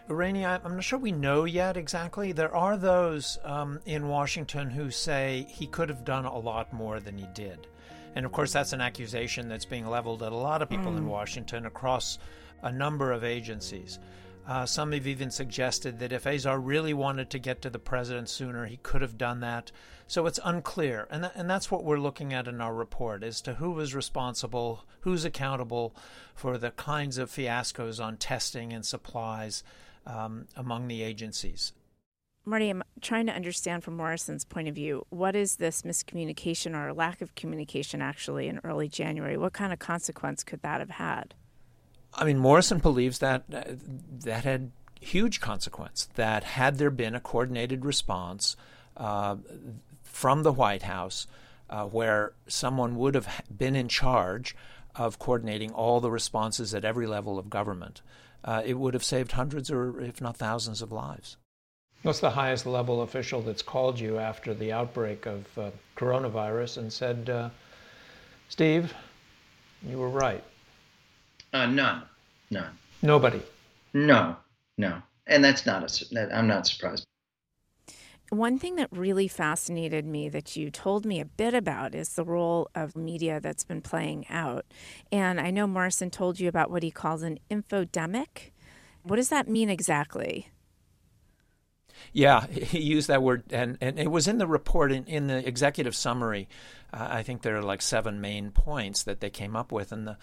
Raney, 0.08 0.46
I'm 0.46 0.76
not 0.76 0.84
sure 0.84 0.98
we 0.98 1.12
know 1.12 1.44
yet 1.44 1.76
exactly. 1.76 2.32
There 2.32 2.56
are 2.56 2.78
those 2.78 3.38
um, 3.44 3.82
in 3.86 4.08
Washington 4.08 4.70
who 4.70 4.90
say 4.90 5.46
he 5.50 5.68
could 5.68 5.90
have 5.90 6.06
done 6.06 6.26
a 6.26 6.38
lot 6.38 6.72
more 6.72 7.00
than 7.00 7.18
he 7.18 7.28
did. 7.34 7.68
And 8.16 8.26
of 8.26 8.32
course, 8.32 8.54
that's 8.54 8.74
an 8.74 8.82
accusation 8.82 9.48
that's 9.48 9.66
being 9.66 9.88
leveled 9.88 10.24
at 10.24 10.32
a 10.32 10.36
lot 10.36 10.62
of 10.62 10.70
people 10.70 10.92
mm. 10.92 10.98
in 10.98 11.08
Washington 11.08 11.66
across 11.66 12.18
a 12.62 12.72
number 12.72 13.12
of 13.12 13.24
agencies. 13.24 14.00
Uh, 14.48 14.66
some 14.66 14.94
have 14.94 15.06
even 15.06 15.30
suggested 15.30 16.00
that 16.00 16.14
if 16.14 16.26
Azar 16.26 16.58
really 16.58 16.94
wanted 16.94 17.30
to 17.30 17.40
get 17.40 17.62
to 17.62 17.70
the 17.70 17.80
president 17.80 18.30
sooner, 18.30 18.66
he 18.66 18.78
could 18.78 19.02
have 19.02 19.18
done 19.18 19.42
that. 19.42 19.72
So 20.08 20.26
it's 20.26 20.40
unclear, 20.42 21.06
and 21.12 21.24
th- 21.24 21.34
and 21.36 21.50
that's 21.50 21.70
what 21.70 21.84
we're 21.84 22.00
looking 22.00 22.34
at 22.34 22.48
in 22.48 22.62
our 22.62 22.74
report 22.74 23.24
as 23.24 23.42
to 23.42 23.56
who 23.56 23.72
was 23.72 23.94
responsible, 23.94 24.86
who's 25.02 25.26
accountable 25.26 25.94
for 26.34 26.58
the 26.58 26.72
kinds 26.72 27.18
of 27.18 27.30
fiascos 27.30 28.02
on 28.02 28.16
testing 28.16 28.72
and 28.72 28.86
supplies 28.86 29.66
um, 30.06 30.48
among 30.56 30.88
the 30.88 31.04
agencies. 31.04 31.74
Marty, 32.48 32.70
I'm 32.70 32.82
trying 33.02 33.26
to 33.26 33.34
understand 33.34 33.84
from 33.84 33.98
Morrison's 33.98 34.46
point 34.46 34.70
of 34.70 34.76
view, 34.76 35.06
what 35.10 35.36
is 35.36 35.58
this 35.58 35.82
miscommunication 35.82 36.76
or 36.76 36.94
lack 36.94 37.22
of 37.22 37.36
communication 37.36 38.02
actually 38.02 38.48
in 38.48 38.62
early 38.64 38.88
January? 38.88 39.36
What 39.36 39.52
kind 39.52 39.74
of 39.74 39.80
consequence 39.80 40.46
could 40.46 40.62
that 40.62 40.80
have 40.80 40.92
had? 40.92 41.34
I 42.14 42.24
mean, 42.24 42.38
Morrison 42.38 42.78
believes 42.78 43.20
that 43.20 43.44
uh, 43.54 43.64
that 44.24 44.46
had 44.46 44.72
huge 45.02 45.42
consequence. 45.42 46.08
That 46.16 46.46
had 46.46 46.78
there 46.78 46.90
been 46.90 47.16
a 47.16 47.20
coordinated 47.20 47.84
response 47.84 48.56
uh, 48.96 49.36
from 50.02 50.44
the 50.44 50.54
White 50.54 50.84
House, 50.84 51.28
uh, 51.70 51.84
where 51.84 52.32
someone 52.48 52.96
would 52.96 53.16
have 53.16 53.44
been 53.56 53.76
in 53.76 53.90
charge 53.90 54.56
of 54.96 55.20
coordinating 55.20 55.72
all 55.72 56.00
the 56.00 56.10
responses 56.10 56.74
at 56.74 56.86
every 56.86 57.08
level 57.08 57.38
of 57.38 57.50
government, 57.50 58.02
uh, 58.46 58.64
it 58.66 58.76
would 58.76 58.94
have 58.94 59.04
saved 59.04 59.34
hundreds 59.34 59.70
or 59.70 60.00
if 60.00 60.22
not 60.22 60.38
thousands 60.38 60.82
of 60.82 60.94
lives. 60.94 61.36
What's 62.04 62.20
the 62.20 62.30
highest 62.30 62.66
level 62.66 63.02
official 63.02 63.42
that's 63.42 63.62
called 63.62 64.00
you 64.00 64.18
after 64.18 64.54
the 64.54 64.72
outbreak 64.72 65.26
of 65.26 65.46
uh, 65.58 65.72
coronavirus 65.98 66.78
and 66.78 66.94
said, 66.94 67.30
uh, 67.30 67.50
Steve, 68.50 68.94
you 69.86 69.98
were 69.98 70.10
right? 70.10 70.44
Uh, 71.54 71.66
none. 71.66 72.04
None. 72.50 72.78
Nobody. 73.02 73.42
No, 73.94 74.36
no. 74.78 75.02
And 75.26 75.44
that's 75.44 75.66
not 75.66 75.84
a, 75.84 76.36
I'm 76.36 76.48
not 76.48 76.68
surprised. 76.68 77.04
One 78.30 78.60
thing 78.60 78.76
that 78.76 78.90
really 78.92 79.30
fascinated 79.30 80.06
me 80.06 80.28
that 80.30 80.58
you 80.58 80.70
told 80.70 81.06
me 81.06 81.22
a 81.22 81.26
bit 81.26 81.54
about 81.54 81.96
is 81.96 82.10
the 82.10 82.26
role 82.26 82.70
of 82.76 82.96
media 82.96 83.40
that's 83.40 83.64
been 83.64 83.82
playing 83.82 84.26
out. 84.30 84.66
And 85.14 85.40
I 85.40 85.50
know 85.50 85.66
Morrison 85.66 86.10
told 86.10 86.38
you 86.40 86.50
about 86.50 86.70
what 86.70 86.84
he 86.84 86.92
calls 86.92 87.24
an 87.24 87.40
infodemic. 87.50 88.52
What 89.04 89.16
does 89.16 89.30
that 89.30 89.48
mean 89.48 89.70
exactly? 89.70 90.50
Yeah, 92.14 92.46
he 92.48 92.80
used 92.80 93.08
that 93.08 93.24
word, 93.24 93.44
and, 93.52 93.78
and 93.82 94.00
it 94.00 94.12
was 94.12 94.28
in 94.28 94.38
the 94.38 94.48
report 94.48 94.92
in, 94.92 95.06
in 95.06 95.28
the 95.28 95.48
executive 95.48 95.96
summary. 95.96 96.48
Uh, 96.94 97.08
I 97.12 97.24
think 97.24 97.42
there 97.42 97.58
are 97.58 97.64
like 97.64 97.82
seven 97.82 98.22
main 98.22 98.52
points 98.52 99.04
that 99.04 99.20
they 99.20 99.30
came 99.30 99.56
up 99.56 99.72
with, 99.72 99.92
and 99.92 100.08
the 100.08 100.18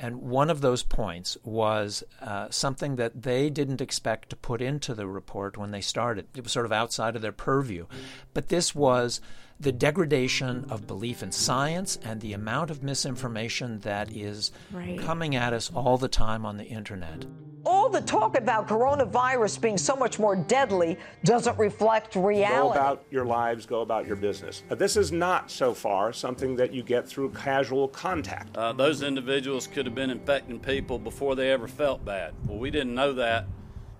and 0.00 0.22
one 0.22 0.48
of 0.48 0.60
those 0.60 0.84
points 0.84 1.36
was 1.42 2.04
uh, 2.20 2.48
something 2.50 2.96
that 2.96 3.22
they 3.22 3.50
didn't 3.50 3.80
expect 3.80 4.30
to 4.30 4.36
put 4.36 4.62
into 4.62 4.94
the 4.94 5.08
report 5.08 5.56
when 5.56 5.72
they 5.72 5.80
started. 5.80 6.26
It 6.36 6.44
was 6.44 6.52
sort 6.52 6.66
of 6.66 6.72
outside 6.72 7.16
of 7.16 7.22
their 7.22 7.32
purview, 7.32 7.86
but 8.32 8.48
this 8.48 8.74
was 8.74 9.20
the 9.60 9.72
degradation 9.72 10.64
of 10.70 10.86
belief 10.86 11.22
in 11.22 11.32
science 11.32 11.98
and 12.04 12.20
the 12.20 12.32
amount 12.32 12.70
of 12.70 12.82
misinformation 12.82 13.80
that 13.80 14.14
is 14.14 14.52
right. 14.72 14.98
coming 15.00 15.34
at 15.34 15.52
us 15.52 15.70
all 15.74 15.98
the 15.98 16.08
time 16.08 16.46
on 16.46 16.56
the 16.56 16.64
internet 16.64 17.26
all 17.68 17.88
the 17.90 18.00
talk 18.00 18.36
about 18.36 18.66
coronavirus 18.66 19.60
being 19.60 19.76
so 19.76 19.94
much 19.94 20.18
more 20.18 20.34
deadly 20.34 20.96
doesn't 21.24 21.58
reflect 21.58 22.16
reality. 22.16 22.56
Go 22.56 22.70
about 22.70 23.04
your 23.10 23.26
lives, 23.26 23.66
go 23.66 23.82
about 23.82 24.06
your 24.06 24.16
business. 24.16 24.62
This 24.70 24.96
is 24.96 25.12
not 25.12 25.50
so 25.50 25.74
far 25.74 26.12
something 26.12 26.56
that 26.56 26.72
you 26.72 26.82
get 26.82 27.06
through 27.06 27.30
casual 27.30 27.88
contact. 27.88 28.56
Uh, 28.56 28.72
those 28.72 29.02
individuals 29.02 29.66
could 29.66 29.84
have 29.84 29.94
been 29.94 30.10
infecting 30.10 30.58
people 30.58 30.98
before 30.98 31.34
they 31.36 31.50
ever 31.50 31.68
felt 31.68 32.04
bad. 32.04 32.32
Well, 32.46 32.58
we 32.58 32.70
didn't 32.70 32.94
know 32.94 33.12
that 33.14 33.46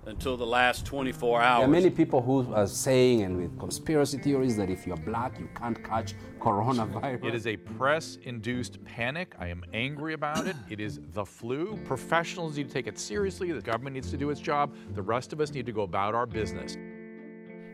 until 0.09 0.37
the 0.37 0.47
last 0.47 0.87
24 0.87 1.43
hours. 1.43 1.61
There 1.61 1.69
are 1.69 1.71
many 1.71 1.91
people 1.91 2.23
who 2.23 2.53
are 2.55 2.67
saying, 2.67 3.23
and 3.23 3.37
with 3.37 3.59
conspiracy 3.59 4.19
theories, 4.19 4.57
that 4.57 4.71
if 4.71 4.87
you're 4.87 4.97
black, 4.97 5.39
you 5.39 5.49
can't 5.55 5.83
catch 5.85 6.15
coronavirus. 6.41 7.25
It 7.25 7.35
is 7.35 7.47
a 7.47 7.57
press 7.57 8.19
induced 8.23 8.83
panic. 8.85 9.35
I 9.39 9.49
am 9.49 9.63
angry 9.75 10.15
about 10.15 10.47
it. 10.47 10.57
It 10.71 10.81
is 10.81 11.01
the 11.13 11.25
flu. 11.25 11.79
Professionals 11.85 12.57
need 12.57 12.69
to 12.69 12.73
take 12.73 12.87
it 12.87 12.99
seriously. 12.99 13.53
The 13.53 13.61
government 13.61 13.95
needs 13.95 14.11
to 14.11 14.17
do 14.17 14.31
its 14.31 14.41
job. 14.41 14.75
The 14.95 15.03
rest 15.03 15.33
of 15.33 15.41
us 15.41 15.53
need 15.53 15.67
to 15.67 15.73
go 15.73 15.83
about 15.83 16.15
our 16.15 16.27
business. 16.27 16.77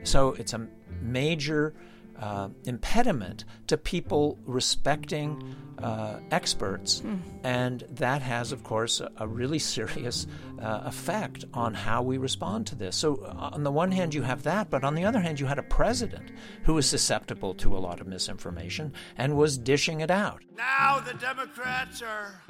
So 0.02 0.32
it's 0.32 0.52
a 0.52 0.66
major 1.00 1.74
uh, 2.18 2.48
impediment 2.64 3.44
to 3.66 3.76
people 3.76 4.38
respecting 4.44 5.54
uh, 5.78 6.20
experts, 6.30 7.00
mm. 7.00 7.18
and 7.42 7.84
that 7.90 8.22
has, 8.22 8.52
of 8.52 8.62
course, 8.62 9.00
a, 9.00 9.10
a 9.18 9.26
really 9.26 9.58
serious 9.58 10.26
uh, 10.60 10.82
effect 10.84 11.44
on 11.52 11.74
how 11.74 12.02
we 12.02 12.16
respond 12.16 12.66
to 12.66 12.74
this. 12.74 12.96
So, 12.96 13.16
uh, 13.16 13.50
on 13.52 13.64
the 13.64 13.72
one 13.72 13.90
hand, 13.90 14.14
you 14.14 14.22
have 14.22 14.44
that, 14.44 14.70
but 14.70 14.84
on 14.84 14.94
the 14.94 15.04
other 15.04 15.20
hand, 15.20 15.40
you 15.40 15.46
had 15.46 15.58
a 15.58 15.64
president 15.64 16.30
who 16.62 16.74
was 16.74 16.88
susceptible 16.88 17.54
to 17.54 17.76
a 17.76 17.78
lot 17.78 18.00
of 18.00 18.06
misinformation 18.06 18.92
and 19.16 19.36
was 19.36 19.58
dishing 19.58 20.00
it 20.00 20.10
out. 20.10 20.42
Now 20.56 21.00
the 21.00 21.14
Democrats 21.14 22.02
are 22.02 22.40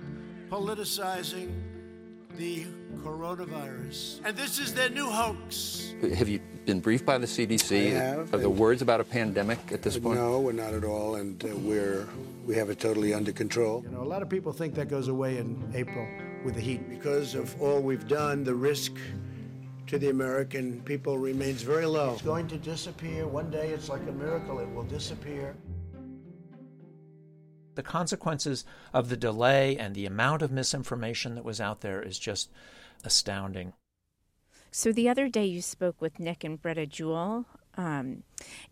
politicizing 0.49 1.53
the 2.37 2.67
coronavirus. 3.03 4.21
And 4.25 4.37
this 4.37 4.59
is 4.59 4.75
their 4.75 4.91
new 4.91 5.07
hoax. 5.07 5.95
Have 6.15 6.29
you 6.29 6.41
been 6.67 6.81
briefed 6.81 7.07
by 7.07 7.19
the 7.19 7.27
CDC? 7.27 7.97
I 7.97 7.99
have. 7.99 8.35
Are 8.35 8.39
there 8.39 8.49
words 8.49 8.83
about 8.83 9.01
a 9.01 9.05
pandemic 9.05 9.59
at 9.73 9.83
this 9.83 9.99
point? 9.99 10.19
No, 10.19 10.41
we're 10.41 10.53
not 10.53 10.75
at 10.75 10.85
all, 10.85 11.17
and 11.17 11.43
uh, 11.45 11.49
we're 11.57 12.07
we 12.47 12.55
have 12.57 12.71
it 12.71 12.79
totally 12.79 13.15
under 13.15 13.33
control. 13.33 13.83
You 13.85 13.91
know, 13.91 14.03
a 14.03 14.05
lot 14.05 14.23
of 14.23 14.29
people 14.29 14.53
think 14.53 14.75
that 14.75 14.89
goes 14.89 15.09
away 15.09 15.39
in 15.39 15.71
April 15.75 16.07
with 16.45 16.55
the 16.55 16.61
heat. 16.61 16.89
Because 16.89 17.35
of 17.35 17.61
all 17.61 17.81
we've 17.81 18.07
done, 18.07 18.45
the 18.45 18.55
risk 18.55 18.93
to 19.87 19.99
the 19.99 20.11
American 20.11 20.81
people 20.83 21.19
remains 21.19 21.63
very 21.63 21.87
low. 21.87 22.13
It's 22.13 22.23
going 22.23 22.49
to 22.49 22.59
disappear. 22.59 23.27
One 23.27 23.51
day 23.51 23.71
it's 23.71 23.89
like 23.89 24.03
a 24.09 24.13
miracle, 24.13 24.59
it 24.59 24.71
will 24.75 24.85
disappear. 24.85 25.57
The 27.75 27.83
consequences 27.83 28.65
of 28.93 29.09
the 29.09 29.17
delay 29.17 29.77
and 29.77 29.95
the 29.95 30.07
amount 30.07 30.43
of 30.43 30.53
misinformation 30.53 31.35
that 31.35 31.45
was 31.45 31.61
out 31.61 31.81
there 31.81 32.01
is 32.01 32.19
just 32.19 32.51
astounding. 33.05 33.75
So 34.71 34.93
the 34.93 35.09
other 35.09 35.29
day 35.29 35.45
you 35.45 35.63
spoke 35.63 36.01
with 36.01 36.19
Nick 36.19 36.43
and 36.43 36.61
Britta 36.61 36.87
Jewell, 36.87 37.47
um, 37.77 38.25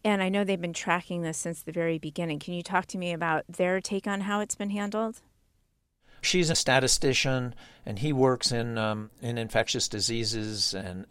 and 0.04 0.22
I 0.22 0.28
know 0.28 0.42
they've 0.42 0.60
been 0.60 0.72
tracking 0.72 1.22
this 1.22 1.38
since 1.38 1.62
the 1.62 1.72
very 1.72 1.98
beginning. 1.98 2.38
Can 2.38 2.54
you 2.54 2.62
talk 2.62 2.86
to 2.86 2.98
me 2.98 3.12
about 3.12 3.44
their 3.48 3.80
take 3.80 4.06
on 4.06 4.22
how 4.22 4.40
it's 4.40 4.54
been 4.54 4.70
handled? 4.70 5.20
She's 6.20 6.50
a 6.50 6.54
statistician, 6.54 7.54
and 7.84 7.98
he 7.98 8.12
works 8.12 8.52
in 8.52 8.78
um, 8.78 9.10
in 9.20 9.38
infectious 9.38 9.88
diseases, 9.88 10.72
and 10.72 11.06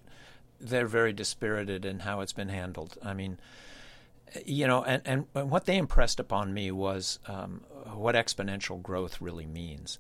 they're 0.60 0.88
very 0.88 1.12
dispirited 1.12 1.86
in 1.86 2.00
how 2.00 2.22
it's 2.22 2.34
been 2.34 2.50
handled. 2.50 2.98
I 3.04 3.14
mean, 3.14 3.38
you 4.46 4.68
know, 4.68 4.84
and, 4.84 5.28
and 5.34 5.50
what 5.50 5.66
they 5.66 5.78
impressed 5.78 6.20
upon 6.20 6.54
me 6.54 6.72
was 6.72 7.20
um, 7.28 7.62
what 7.94 8.16
exponential 8.16 8.82
growth 8.82 9.20
really 9.20 9.46
means. 9.46 10.00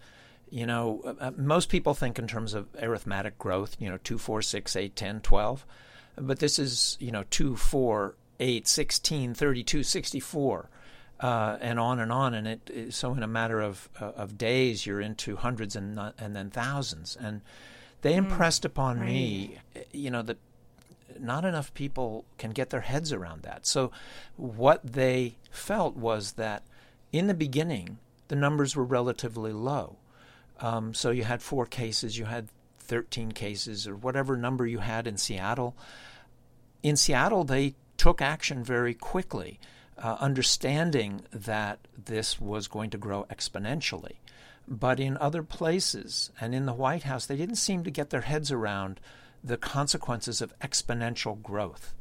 You 0.51 0.65
know, 0.65 1.01
uh, 1.05 1.13
uh, 1.19 1.31
most 1.37 1.69
people 1.69 1.93
think 1.93 2.19
in 2.19 2.27
terms 2.27 2.53
of 2.53 2.67
arithmetic 2.79 3.39
growth, 3.39 3.77
you 3.79 3.89
know, 3.89 3.97
2, 4.03 4.17
4, 4.17 4.41
6, 4.41 4.75
8, 4.75 4.95
10, 4.95 5.21
12. 5.21 5.65
But 6.17 6.39
this 6.39 6.59
is, 6.59 6.97
you 6.99 7.09
know, 7.09 7.23
2, 7.29 7.55
4, 7.55 8.15
8, 8.39 8.67
16, 8.67 9.33
32, 9.33 9.83
64, 9.83 10.69
uh, 11.21 11.57
and 11.61 11.79
on 11.79 11.99
and 11.99 12.11
on. 12.11 12.33
And 12.33 12.47
it, 12.47 12.93
so 12.93 13.13
in 13.13 13.23
a 13.23 13.27
matter 13.27 13.61
of, 13.61 13.89
uh, 13.99 14.11
of 14.17 14.37
days, 14.37 14.85
you're 14.85 14.99
into 14.99 15.37
hundreds 15.37 15.77
and, 15.77 15.97
and 16.19 16.35
then 16.35 16.49
thousands. 16.49 17.17
And 17.19 17.41
they 18.01 18.13
mm, 18.13 18.17
impressed 18.17 18.65
upon 18.65 18.99
right. 18.99 19.07
me, 19.07 19.57
you 19.93 20.11
know, 20.11 20.21
that 20.21 20.37
not 21.17 21.45
enough 21.45 21.73
people 21.73 22.25
can 22.37 22.51
get 22.51 22.71
their 22.71 22.81
heads 22.81 23.13
around 23.13 23.43
that. 23.43 23.65
So, 23.65 23.91
what 24.35 24.81
they 24.83 25.35
felt 25.49 25.95
was 25.95 26.33
that 26.33 26.63
in 27.11 27.27
the 27.27 27.33
beginning, 27.33 27.99
the 28.27 28.35
numbers 28.35 28.75
were 28.75 28.83
relatively 28.83 29.53
low. 29.53 29.97
Um, 30.61 30.93
so, 30.93 31.11
you 31.11 31.23
had 31.23 31.41
four 31.41 31.65
cases, 31.65 32.17
you 32.17 32.25
had 32.25 32.49
13 32.79 33.31
cases, 33.31 33.87
or 33.87 33.95
whatever 33.95 34.37
number 34.37 34.65
you 34.67 34.79
had 34.79 35.07
in 35.07 35.17
Seattle. 35.17 35.75
In 36.83 36.95
Seattle, 36.95 37.43
they 37.43 37.75
took 37.97 38.21
action 38.21 38.63
very 38.63 38.93
quickly, 38.93 39.59
uh, 39.97 40.17
understanding 40.19 41.21
that 41.31 41.79
this 42.05 42.39
was 42.39 42.67
going 42.67 42.89
to 42.89 42.97
grow 42.97 43.25
exponentially. 43.29 44.15
But 44.67 44.99
in 44.99 45.17
other 45.17 45.43
places 45.43 46.31
and 46.39 46.55
in 46.55 46.65
the 46.65 46.73
White 46.73 47.03
House, 47.03 47.25
they 47.25 47.35
didn't 47.35 47.55
seem 47.55 47.83
to 47.83 47.91
get 47.91 48.09
their 48.09 48.21
heads 48.21 48.51
around 48.51 48.99
the 49.43 49.57
consequences 49.57 50.41
of 50.41 50.57
exponential 50.59 51.41
growth. 51.41 51.93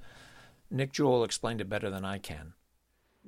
Nick 0.70 0.92
Jewell 0.92 1.24
explained 1.24 1.60
it 1.60 1.68
better 1.68 1.90
than 1.90 2.04
I 2.04 2.18
can. 2.18 2.54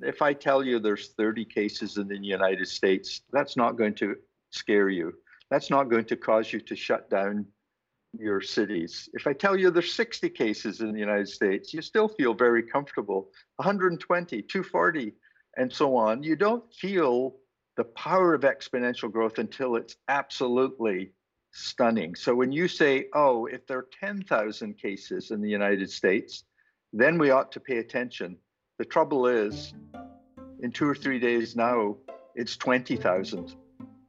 If 0.01 0.21
I 0.21 0.33
tell 0.33 0.63
you 0.63 0.79
there's 0.79 1.09
30 1.09 1.45
cases 1.45 1.97
in 1.97 2.07
the 2.07 2.17
United 2.17 2.67
States, 2.67 3.21
that's 3.31 3.57
not 3.57 3.77
going 3.77 3.95
to 3.95 4.15
scare 4.49 4.89
you. 4.89 5.13
That's 5.53 5.69
not 5.69 5.87
going 5.87 6.05
to 6.05 6.15
cause 6.15 6.51
you 6.51 6.59
to 6.61 6.75
shut 6.75 7.11
down 7.11 7.45
your 8.17 8.41
cities. 8.41 9.07
If 9.13 9.27
I 9.27 9.33
tell 9.33 9.55
you 9.55 9.69
there's 9.69 9.93
60 9.93 10.27
cases 10.31 10.81
in 10.81 10.91
the 10.91 10.99
United 10.99 11.29
States, 11.29 11.75
you 11.75 11.83
still 11.83 12.07
feel 12.07 12.33
very 12.33 12.63
comfortable. 12.63 13.29
120, 13.57 14.41
240, 14.41 15.13
and 15.55 15.71
so 15.71 15.95
on. 15.95 16.23
You 16.23 16.35
don't 16.35 16.63
feel 16.73 17.35
the 17.77 17.83
power 17.83 18.33
of 18.33 18.41
exponential 18.41 19.11
growth 19.11 19.37
until 19.37 19.75
it's 19.75 19.95
absolutely 20.07 21.11
stunning. 21.51 22.15
So 22.15 22.33
when 22.33 22.51
you 22.51 22.67
say, 22.67 23.05
oh, 23.13 23.45
if 23.45 23.67
there 23.67 23.77
are 23.77 23.89
10,000 23.99 24.73
cases 24.79 25.29
in 25.29 25.39
the 25.39 25.51
United 25.51 25.91
States, 25.91 26.45
then 26.93 27.19
we 27.19 27.29
ought 27.29 27.51
to 27.51 27.59
pay 27.59 27.77
attention. 27.77 28.37
The 28.79 28.85
trouble 28.85 29.27
is, 29.27 29.75
in 30.63 30.71
two 30.71 30.89
or 30.89 30.95
three 30.95 31.19
days 31.19 31.55
now, 31.55 31.97
it's 32.33 32.57
20,000. 32.57 33.55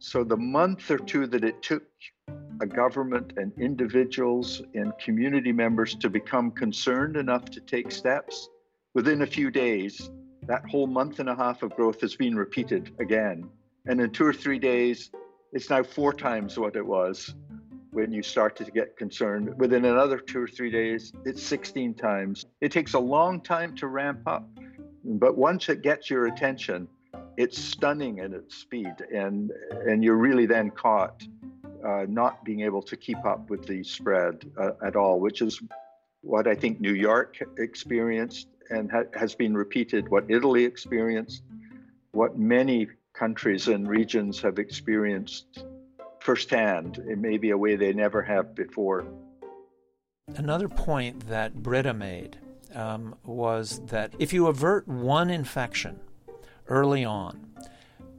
So 0.06 0.22
the 0.22 0.36
month 0.36 0.90
or 0.90 0.98
two 0.98 1.26
that 1.28 1.44
it 1.44 1.62
took 1.62 1.82
a 2.60 2.66
government 2.66 3.32
and 3.38 3.52
individuals 3.58 4.60
and 4.74 4.92
community 4.98 5.50
members 5.50 5.94
to 5.94 6.10
become 6.10 6.50
concerned 6.50 7.16
enough 7.16 7.46
to 7.46 7.60
take 7.60 7.90
steps, 7.90 8.50
within 8.92 9.22
a 9.22 9.26
few 9.26 9.50
days, 9.50 10.10
that 10.46 10.62
whole 10.68 10.86
month 10.86 11.20
and 11.20 11.30
a 11.30 11.34
half 11.34 11.62
of 11.62 11.74
growth 11.74 12.02
has 12.02 12.16
been 12.16 12.36
repeated 12.36 12.94
again. 13.00 13.48
And 13.86 13.98
in 13.98 14.10
two 14.10 14.26
or 14.26 14.34
three 14.34 14.58
days, 14.58 15.10
it's 15.54 15.70
now 15.70 15.82
four 15.82 16.12
times 16.12 16.58
what 16.58 16.76
it 16.76 16.84
was 16.84 17.34
when 17.92 18.12
you 18.12 18.22
started 18.22 18.66
to 18.66 18.72
get 18.72 18.98
concerned. 18.98 19.58
Within 19.58 19.86
another 19.86 20.18
two 20.18 20.42
or 20.42 20.48
three 20.48 20.70
days, 20.70 21.14
it's 21.24 21.42
16 21.42 21.94
times. 21.94 22.44
It 22.60 22.72
takes 22.72 22.92
a 22.92 23.00
long 23.00 23.40
time 23.40 23.74
to 23.76 23.86
ramp 23.86 24.20
up, 24.26 24.46
but 25.02 25.38
once 25.38 25.70
it 25.70 25.80
gets 25.80 26.10
your 26.10 26.26
attention, 26.26 26.88
it's 27.36 27.58
stunning 27.58 28.18
in 28.18 28.32
its 28.32 28.56
speed, 28.56 28.94
and 29.12 29.50
and 29.70 30.02
you're 30.04 30.16
really 30.16 30.46
then 30.46 30.70
caught 30.70 31.26
uh, 31.84 32.06
not 32.08 32.44
being 32.44 32.60
able 32.60 32.82
to 32.82 32.96
keep 32.96 33.24
up 33.24 33.50
with 33.50 33.66
the 33.66 33.82
spread 33.82 34.50
uh, 34.58 34.72
at 34.84 34.96
all, 34.96 35.20
which 35.20 35.42
is 35.42 35.60
what 36.22 36.46
I 36.46 36.54
think 36.54 36.80
New 36.80 36.94
York 36.94 37.36
experienced 37.58 38.48
and 38.70 38.90
ha- 38.90 39.04
has 39.14 39.34
been 39.34 39.54
repeated, 39.54 40.08
what 40.08 40.24
Italy 40.28 40.64
experienced, 40.64 41.42
what 42.12 42.38
many 42.38 42.88
countries 43.12 43.68
and 43.68 43.88
regions 43.88 44.40
have 44.40 44.58
experienced 44.58 45.64
firsthand 46.20 46.98
in 46.98 47.20
maybe 47.20 47.50
a 47.50 47.58
way 47.58 47.76
they 47.76 47.92
never 47.92 48.22
have 48.22 48.54
before. 48.54 49.04
Another 50.36 50.68
point 50.68 51.28
that 51.28 51.54
Britta 51.54 51.92
made 51.92 52.38
um, 52.74 53.14
was 53.24 53.80
that 53.86 54.14
if 54.18 54.32
you 54.32 54.46
avert 54.46 54.88
one 54.88 55.28
infection 55.28 56.00
early 56.68 57.04
on, 57.04 57.46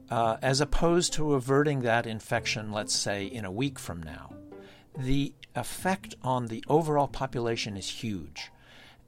uh, 0.09 0.37
as 0.41 0.61
opposed 0.61 1.13
to 1.13 1.33
averting 1.33 1.81
that 1.81 2.05
infection, 2.05 2.71
let's 2.71 2.95
say, 2.95 3.25
in 3.25 3.45
a 3.45 3.51
week 3.51 3.79
from 3.79 4.01
now, 4.03 4.33
the 4.97 5.33
effect 5.55 6.15
on 6.23 6.47
the 6.47 6.63
overall 6.67 7.07
population 7.07 7.77
is 7.77 7.89
huge. 7.89 8.51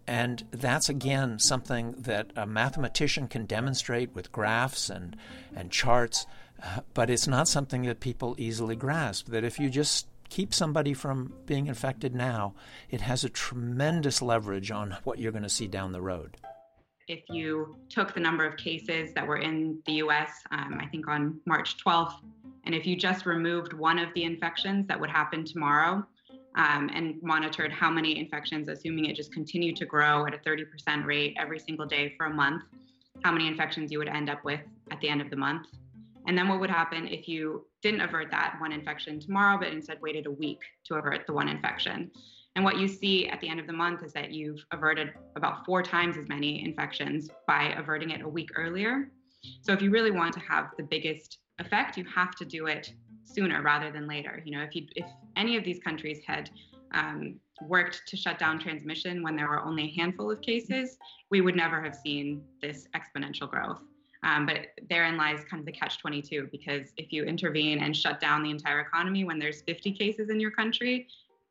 And 0.07 0.45
that's 0.51 0.87
again 0.87 1.37
something 1.37 1.93
that 1.99 2.31
a 2.35 2.47
mathematician 2.47 3.27
can 3.27 3.45
demonstrate 3.45 4.15
with 4.15 4.31
graphs 4.31 4.89
and, 4.89 5.17
and 5.53 5.69
charts, 5.69 6.25
uh, 6.63 6.79
but 6.93 7.09
it's 7.09 7.27
not 7.27 7.47
something 7.47 7.83
that 7.83 7.99
people 7.99 8.35
easily 8.37 8.75
grasp. 8.75 9.27
That 9.27 9.43
if 9.43 9.59
you 9.59 9.69
just 9.69 10.07
keep 10.29 10.53
somebody 10.53 10.93
from 10.93 11.33
being 11.45 11.67
infected 11.67 12.15
now, 12.15 12.53
it 12.89 13.01
has 13.01 13.23
a 13.23 13.29
tremendous 13.29 14.21
leverage 14.21 14.71
on 14.71 14.97
what 15.03 15.19
you're 15.19 15.33
going 15.33 15.43
to 15.43 15.49
see 15.49 15.67
down 15.67 15.91
the 15.91 16.01
road. 16.01 16.37
If 17.07 17.23
you 17.29 17.77
took 17.89 18.13
the 18.13 18.19
number 18.19 18.45
of 18.45 18.57
cases 18.57 19.13
that 19.13 19.25
were 19.25 19.37
in 19.37 19.79
the 19.85 19.93
US, 19.93 20.29
um, 20.51 20.77
I 20.81 20.87
think 20.87 21.07
on 21.07 21.39
March 21.45 21.77
12th, 21.83 22.15
and 22.65 22.75
if 22.75 22.85
you 22.85 22.97
just 22.97 23.25
removed 23.25 23.71
one 23.71 23.97
of 23.97 24.13
the 24.13 24.23
infections 24.23 24.87
that 24.87 24.99
would 24.99 25.09
happen 25.09 25.45
tomorrow, 25.45 26.05
um, 26.55 26.89
and 26.93 27.21
monitored 27.21 27.71
how 27.71 27.89
many 27.89 28.19
infections, 28.19 28.67
assuming 28.67 29.05
it 29.05 29.15
just 29.15 29.31
continued 29.31 29.75
to 29.77 29.85
grow 29.85 30.25
at 30.25 30.33
a 30.33 30.37
30% 30.39 31.05
rate 31.05 31.35
every 31.39 31.59
single 31.59 31.85
day 31.85 32.13
for 32.17 32.25
a 32.25 32.33
month, 32.33 32.63
how 33.23 33.31
many 33.31 33.47
infections 33.47 33.91
you 33.91 33.99
would 33.99 34.09
end 34.09 34.29
up 34.29 34.43
with 34.43 34.59
at 34.91 34.99
the 34.99 35.07
end 35.07 35.21
of 35.21 35.29
the 35.29 35.35
month. 35.35 35.67
And 36.27 36.37
then 36.37 36.49
what 36.49 36.59
would 36.59 36.69
happen 36.69 37.07
if 37.07 37.27
you 37.27 37.65
didn't 37.81 38.01
avert 38.01 38.31
that 38.31 38.57
one 38.59 38.73
infection 38.73 39.19
tomorrow, 39.19 39.57
but 39.57 39.69
instead 39.69 40.01
waited 40.01 40.25
a 40.25 40.31
week 40.31 40.59
to 40.85 40.95
avert 40.95 41.25
the 41.25 41.31
one 41.31 41.47
infection? 41.47 42.11
And 42.57 42.63
what 42.63 42.79
you 42.79 42.87
see 42.87 43.27
at 43.27 43.39
the 43.39 43.47
end 43.47 43.59
of 43.59 43.67
the 43.67 43.73
month 43.73 44.01
is 44.03 44.13
that 44.13 44.31
you've 44.31 44.65
averted 44.71 45.11
about 45.35 45.63
four 45.63 45.83
times 45.83 46.17
as 46.17 46.27
many 46.27 46.65
infections 46.65 47.29
by 47.45 47.75
averting 47.77 48.09
it 48.09 48.23
a 48.23 48.27
week 48.27 48.49
earlier. 48.55 49.11
So 49.61 49.73
if 49.73 49.81
you 49.83 49.91
really 49.91 50.09
want 50.09 50.33
to 50.33 50.39
have 50.39 50.71
the 50.75 50.81
biggest 50.81 51.37
effect, 51.59 51.97
you 51.97 52.05
have 52.05 52.31
to 52.37 52.45
do 52.45 52.65
it 52.65 52.91
sooner 53.25 53.61
rather 53.61 53.91
than 53.91 54.07
later. 54.07 54.41
You 54.43 54.57
know, 54.57 54.63
if 54.63 54.75
you 54.75 54.87
if 54.95 55.05
any 55.35 55.55
of 55.55 55.63
these 55.63 55.77
countries 55.77 56.23
had 56.25 56.49
um, 56.95 57.35
worked 57.61 58.01
to 58.07 58.17
shut 58.17 58.39
down 58.39 58.57
transmission 58.57 59.21
when 59.21 59.35
there 59.35 59.49
were 59.49 59.61
only 59.61 59.83
a 59.83 59.93
handful 59.95 60.31
of 60.31 60.41
cases, 60.41 60.97
we 61.29 61.41
would 61.41 61.55
never 61.55 61.79
have 61.79 61.93
seen 61.93 62.41
this 62.59 62.87
exponential 62.95 63.47
growth. 63.47 63.81
Um, 64.23 64.47
but 64.47 64.69
therein 64.89 65.15
lies 65.15 65.43
kind 65.47 65.59
of 65.59 65.67
the 65.67 65.71
catch 65.71 65.99
22 65.99 66.49
because 66.51 66.91
if 66.97 67.13
you 67.13 67.23
intervene 67.23 67.83
and 67.83 67.95
shut 67.95 68.19
down 68.19 68.41
the 68.41 68.49
entire 68.49 68.79
economy 68.79 69.25
when 69.25 69.37
there's 69.37 69.61
50 69.61 69.91
cases 69.91 70.31
in 70.31 70.39
your 70.39 70.49
country, 70.49 71.07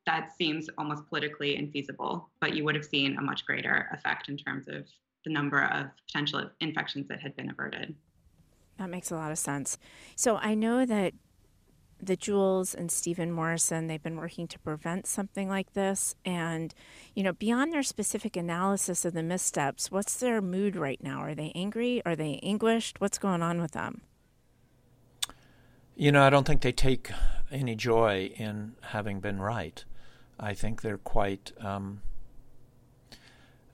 that 0.07 0.33
seems 0.37 0.69
almost 0.79 1.07
politically 1.09 1.57
infeasible. 1.57 2.27
But 2.41 2.55
you 2.55 2.65
would 2.65 2.75
have 2.75 2.85
seen 2.85 3.17
a 3.19 3.23
much 3.23 3.45
greater 3.45 3.89
effect 3.93 4.29
in 4.29 4.37
terms 4.37 4.67
of 4.69 4.87
the 5.25 5.33
number 5.33 5.63
of 5.65 5.87
potential 6.07 6.49
infections 6.61 7.09
that 7.09 7.21
had 7.21 7.37
been 7.37 7.51
averted. 7.51 7.95
That 8.79 8.91
makes 8.91 9.11
a 9.11 9.17
lot 9.17 9.33
of 9.33 9.39
sense. 9.39 9.79
So 10.15 10.37
I 10.37 10.55
know 10.55 10.87
that 10.87 11.15
the 12.01 12.17
Jewells 12.17 12.75
and 12.75 12.91
Stephen 12.91 13.33
Morrison, 13.33 13.87
they've 13.87 14.03
been 14.03 14.17
working 14.17 14.47
to 14.49 14.59
prevent 14.59 15.07
something 15.07 15.49
like 15.49 15.73
this. 15.73 16.15
And, 16.25 16.75
you 17.15 17.23
know, 17.23 17.33
beyond 17.33 17.73
their 17.73 17.83
specific 17.83 18.37
analysis 18.37 19.05
of 19.05 19.15
the 19.15 19.23
missteps, 19.23 19.91
what's 19.91 20.17
their 20.17 20.43
mood 20.43 20.77
right 20.77 21.03
now? 21.03 21.21
Are 21.21 21.35
they 21.35 21.53
angry? 21.55 22.03
Are 22.05 22.15
they 22.15 22.39
anguished? 22.43 23.01
What's 23.01 23.19
going 23.19 23.43
on 23.43 23.61
with 23.61 23.73
them? 23.73 24.03
You 25.95 26.13
know, 26.13 26.23
I 26.23 26.29
don't 26.29 26.47
think 26.47 26.61
they 26.61 26.73
take 26.73 27.11
any 27.57 27.75
joy 27.75 28.33
in 28.37 28.73
having 28.83 29.21
been 29.21 29.41
right. 29.41 29.85
I 30.39 30.55
think 30.55 30.83
they're 30.83 30.99
quite, 30.99 31.53
um, 31.61 32.03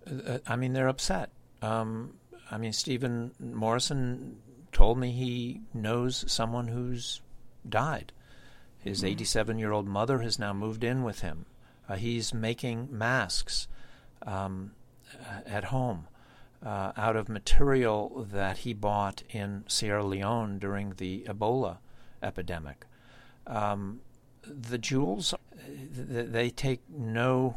uh, 0.07 0.39
I 0.47 0.57
mean, 0.57 0.73
they're 0.73 0.89
upset. 0.89 1.31
Um, 1.61 2.15
I 2.51 2.59
mean, 2.59 2.73
Stephen 2.73 3.33
Morrison 3.41 4.39
told 4.73 4.99
me 4.99 5.11
he 5.11 5.61
knows 5.75 6.25
someone 6.31 6.69
who's 6.69 7.21
died. 7.69 8.13
His 8.79 9.05
87 9.05 9.59
year 9.59 9.73
old 9.73 9.87
mother 9.87 10.19
has 10.21 10.39
now 10.39 10.53
moved 10.53 10.83
in 10.83 11.03
with 11.03 11.21
him. 11.21 11.47
Uh, 11.89 11.97
he's 11.97 12.33
making 12.33 12.89
masks 12.91 13.69
um, 14.27 14.73
at 15.47 15.65
home 15.65 16.09
uh, 16.65 16.93
out 16.97 17.17
of 17.17 17.29
material 17.29 18.27
that 18.31 18.59
he 18.59 18.73
bought 18.73 19.23
in 19.31 19.65
Sierra 19.67 20.05
Leone 20.05 20.59
during 20.59 20.95
the 20.97 21.25
Ebola 21.29 21.79
epidemic. 22.23 22.87
Um, 23.47 24.01
the 24.45 24.79
Jewells, 24.79 25.35
they 25.91 26.51
take 26.51 26.81
no 26.89 27.57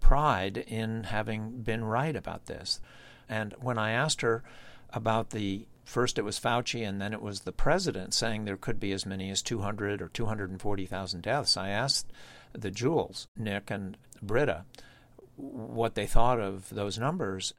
pride 0.00 0.56
in 0.56 1.04
having 1.04 1.62
been 1.62 1.84
right 1.84 2.16
about 2.16 2.46
this. 2.46 2.80
And 3.28 3.54
when 3.60 3.78
I 3.78 3.92
asked 3.92 4.20
her 4.22 4.42
about 4.92 5.30
the 5.30 5.66
First, 5.84 6.18
it 6.18 6.22
was 6.22 6.38
Fauci, 6.38 6.88
and 6.88 7.00
then 7.00 7.12
it 7.12 7.20
was 7.20 7.40
the 7.40 7.52
president 7.52 8.14
saying 8.14 8.44
there 8.44 8.56
could 8.56 8.78
be 8.78 8.92
as 8.92 9.04
many 9.04 9.30
as 9.30 9.42
200 9.42 10.00
or 10.00 10.08
240,000 10.08 11.20
deaths. 11.22 11.56
I 11.56 11.70
asked 11.70 12.12
the 12.52 12.70
Jewells, 12.70 13.26
Nick 13.36 13.70
and 13.70 13.96
Britta, 14.22 14.64
what 15.36 15.94
they 15.94 16.06
thought 16.06 16.38
of 16.38 16.70
those 16.70 16.98
numbers. 16.98 17.52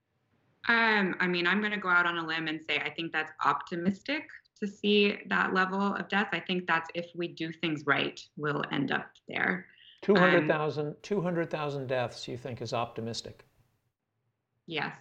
Um, 0.70 1.16
I 1.20 1.28
mean, 1.28 1.46
I'm 1.46 1.60
going 1.60 1.74
to 1.74 1.78
go 1.78 1.90
out 1.90 2.06
on 2.06 2.18
a 2.18 2.26
limb 2.26 2.48
and 2.48 2.62
say 2.68 2.78
I 2.78 2.90
think 2.90 3.12
that's 3.12 3.32
optimistic 3.44 4.30
to 4.64 4.72
see 4.72 5.18
that 5.28 5.54
level 5.54 5.96
of 5.96 6.08
death. 6.08 6.30
I 6.32 6.40
think 6.40 6.68
that's 6.68 6.90
if 6.96 7.08
we 7.16 7.28
do 7.28 7.52
things 7.52 7.86
right, 7.86 8.20
we'll 8.38 8.64
end 8.72 8.92
up 8.92 9.10
there. 9.28 9.66
200,000 10.04 10.88
um, 10.88 10.96
200, 11.02 11.50
deaths 11.88 12.28
you 12.28 12.38
think 12.38 12.62
is 12.62 12.74
optimistic? 12.74 13.46
Yes. 14.66 14.96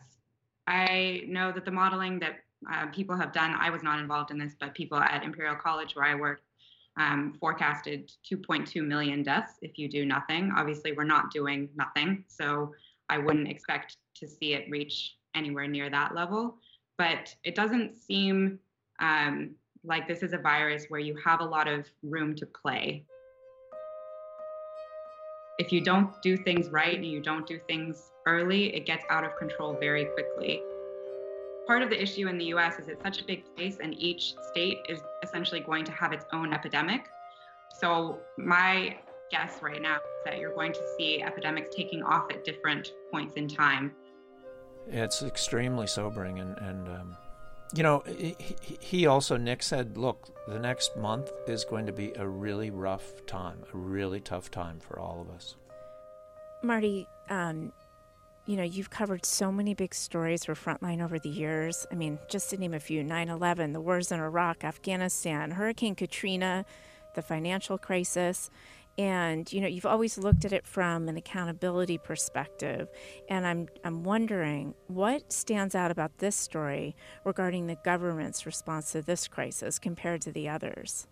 I 0.67 1.23
know 1.29 1.53
that 1.53 1.65
the 1.65 1.71
modeling 1.71 2.19
that 2.21 2.41
uh, 2.73 2.87
people 2.87 3.17
have 3.17 3.33
done. 3.33 3.55
I 3.59 3.71
was 3.71 3.83
not 3.83 3.99
involved 3.99 4.31
in 4.31 4.39
this, 4.39 4.55
but 4.59 4.75
people 4.75 4.99
at 4.99 5.25
Imperial 5.25 5.57
College, 5.57 5.95
where 5.95 6.05
I 6.05 6.15
worked, 6.15 6.45
um, 6.97 7.35
forecasted 7.41 8.13
2.2 8.31 8.85
million 8.87 9.23
deaths 9.23 9.55
if 9.63 9.79
you 9.79 9.89
do 9.89 10.05
nothing. 10.05 10.53
Obviously, 10.57 10.93
we're 10.93 11.05
not 11.05 11.33
doing 11.33 11.69
nothing, 11.75 12.25
so 12.29 12.73
I 13.09 13.19
wouldn't 13.19 13.49
expect 13.49 13.97
to 14.17 14.29
see 14.29 14.55
it 14.55 14.71
reach 14.71 15.17
anywhere 15.35 15.67
near 15.67 15.91
that 15.91 16.15
level. 16.15 16.57
But 16.99 17.35
it 17.43 17.55
doesn't 17.55 17.97
seem 17.97 18.61
um, 19.03 19.51
like 19.85 20.09
this 20.09 20.23
is 20.23 20.33
a 20.33 20.39
virus 20.39 20.87
where 20.89 21.01
you 21.01 21.15
have 21.23 21.41
a 21.41 21.45
lot 21.45 21.69
of 21.69 21.87
room 22.03 22.35
to 22.37 22.47
play. 22.47 23.05
If 25.59 25.71
you 25.71 25.83
don't 25.83 26.11
do 26.23 26.39
things 26.39 26.71
right 26.71 26.95
and 26.95 27.05
you 27.05 27.21
don't 27.21 27.47
do 27.47 27.61
things 27.69 28.11
early, 28.27 28.75
it 28.75 28.87
gets 28.87 29.05
out 29.11 29.25
of 29.25 29.37
control 29.37 29.77
very 29.79 30.07
quickly 30.07 30.63
part 31.67 31.83
of 31.83 31.91
the 31.91 32.01
issue 32.01 32.29
in 32.29 32.39
the 32.39 32.47
US 32.47 32.79
is 32.79 32.89
it's 32.89 33.03
such 33.03 33.21
a 33.21 33.25
big 33.25 33.45
place 33.57 33.79
and 33.83 33.95
each 33.99 34.35
state 34.51 34.79
is 34.89 35.01
essentially 35.23 35.61
going 35.61 35.85
to 35.85 35.93
have 35.93 36.13
its 36.13 36.25
own 36.33 36.53
epidemic. 36.53 37.09
So 37.81 38.19
my 38.37 38.99
guess 39.31 39.63
right 39.63 39.81
now 39.81 39.97
is 39.97 40.25
that 40.25 40.39
you're 40.39 40.55
going 40.55 40.73
to 40.73 40.81
see 40.97 41.23
epidemics 41.23 41.71
taking 41.75 42.03
off 42.03 42.31
at 42.31 42.45
different 42.45 42.93
points 43.11 43.37
in 43.37 43.49
time. 43.49 43.93
It's 44.89 45.23
extremely 45.23 45.87
sobering 45.87 46.41
and, 46.41 46.59
and 46.59 46.89
um, 46.89 47.17
you 47.75 47.83
know, 47.83 48.03
he, 48.81 49.07
also, 49.07 49.37
Nick 49.37 49.63
said, 49.63 49.97
look, 49.97 50.29
the 50.47 50.59
next 50.59 50.97
month 50.97 51.31
is 51.47 51.65
going 51.65 51.87
to 51.87 51.93
be 51.93 52.13
a 52.17 52.27
really 52.27 52.71
rough 52.71 53.25
time, 53.27 53.59
a 53.73 53.77
really 53.77 54.21
tough 54.21 54.51
time 54.51 54.79
for 54.81 54.99
all 54.99 55.21
of 55.21 55.35
us. 55.35 55.57
Marty, 56.63 57.09
um, 57.31 57.73
you 58.47 58.57
know, 58.57 58.63
you've 58.63 58.91
covered 58.91 59.25
so 59.25 59.51
many 59.51 59.73
big 59.73 59.95
stories 59.95 60.45
for 60.45 60.55
Frontline 60.55 61.03
over 61.03 61.19
the 61.19 61.29
years. 61.29 61.87
I 61.91 61.95
mean, 61.95 62.19
just 62.29 62.51
to 62.51 62.59
name 62.59 62.75
a 62.75 62.81
few 62.81 63.03
9 63.03 63.29
11, 63.29 63.73
the 63.73 63.81
wars 63.81 64.13
in 64.13 64.21
Iraq, 64.21 64.65
Afghanistan, 64.65 65.53
Hurricane 65.53 65.95
Katrina, 65.95 66.65
the 67.15 67.23
financial 67.23 67.79
crisis. 67.79 68.51
And, 68.99 69.51
you 69.53 69.61
know, 69.61 69.67
you've 69.67 69.87
always 69.87 70.19
looked 70.19 70.45
at 70.45 70.53
it 70.53 70.67
from 70.67 71.09
an 71.09 71.17
accountability 71.17 71.99
perspective. 71.99 72.89
And 73.29 73.47
I'm, 73.47 73.69
I'm 73.85 74.05
wondering 74.05 74.75
what 74.89 75.33
stands 75.33 75.75
out 75.75 75.91
about 75.91 76.19
this 76.19 76.37
story 76.37 76.95
regarding 77.25 77.67
the 77.67 77.79
government's 77.85 78.45
response 78.45 78.93
to 78.93 79.03
this 79.03 79.29
crisis 79.29 79.79
compared 79.79 80.21
to 80.23 80.33
the 80.33 80.49
others? 80.49 81.07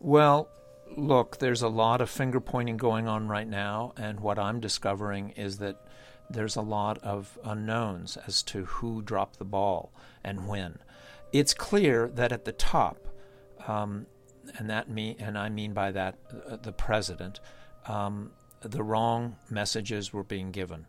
Well, 0.00 0.48
look, 0.96 1.38
there's 1.38 1.62
a 1.62 1.68
lot 1.68 2.00
of 2.00 2.10
finger 2.10 2.40
pointing 2.40 2.76
going 2.76 3.06
on 3.06 3.28
right 3.28 3.48
now. 3.48 3.92
And 3.96 4.20
what 4.20 4.38
I'm 4.38 4.58
discovering 4.58 5.30
is 5.30 5.58
that 5.58 5.76
there's 6.28 6.56
a 6.56 6.62
lot 6.62 6.98
of 6.98 7.38
unknowns 7.44 8.16
as 8.26 8.42
to 8.44 8.64
who 8.64 9.02
dropped 9.02 9.38
the 9.38 9.44
ball 9.44 9.92
and 10.24 10.48
when. 10.48 10.78
It's 11.32 11.54
clear 11.54 12.08
that 12.14 12.32
at 12.32 12.44
the 12.44 12.52
top, 12.52 13.08
um, 13.66 14.06
and 14.58 14.70
that 14.70 14.88
mean, 14.88 15.16
and 15.18 15.38
I 15.38 15.48
mean 15.48 15.72
by 15.72 15.92
that 15.92 16.18
uh, 16.48 16.56
the 16.56 16.72
president, 16.72 17.40
um, 17.86 18.32
the 18.60 18.82
wrong 18.82 19.36
messages 19.50 20.12
were 20.12 20.24
being 20.24 20.50
given, 20.50 20.86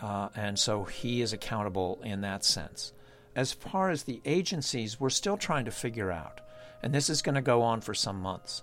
uh, 0.00 0.28
and 0.34 0.58
so 0.58 0.84
he 0.84 1.22
is 1.22 1.32
accountable 1.32 2.00
in 2.04 2.20
that 2.22 2.44
sense. 2.44 2.92
As 3.34 3.52
far 3.52 3.90
as 3.90 4.04
the 4.04 4.20
agencies, 4.24 4.98
we're 4.98 5.10
still 5.10 5.36
trying 5.36 5.66
to 5.66 5.70
figure 5.70 6.10
out, 6.10 6.40
and 6.82 6.94
this 6.94 7.10
is 7.10 7.22
going 7.22 7.34
to 7.34 7.42
go 7.42 7.62
on 7.62 7.80
for 7.80 7.94
some 7.94 8.20
months. 8.20 8.62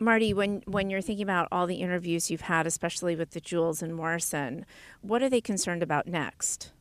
Marty, 0.00 0.32
when 0.32 0.62
when 0.66 0.90
you're 0.90 1.00
thinking 1.00 1.24
about 1.24 1.48
all 1.50 1.66
the 1.66 1.76
interviews 1.76 2.30
you've 2.30 2.42
had, 2.42 2.66
especially 2.66 3.16
with 3.16 3.30
the 3.30 3.40
Jewells 3.40 3.82
and 3.82 3.94
Morrison, 3.94 4.64
what 5.00 5.22
are 5.22 5.28
they 5.28 5.40
concerned 5.40 5.82
about 5.82 6.06
next? 6.06 6.72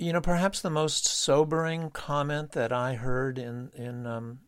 You 0.00 0.14
know, 0.14 0.22
perhaps 0.22 0.62
the 0.62 0.70
most 0.70 1.04
sobering 1.06 1.90
comment 1.90 2.52
that 2.52 2.72
I 2.72 2.94
heard 2.94 3.38
in 3.38 3.70
in 3.74 4.06
um, 4.06 4.38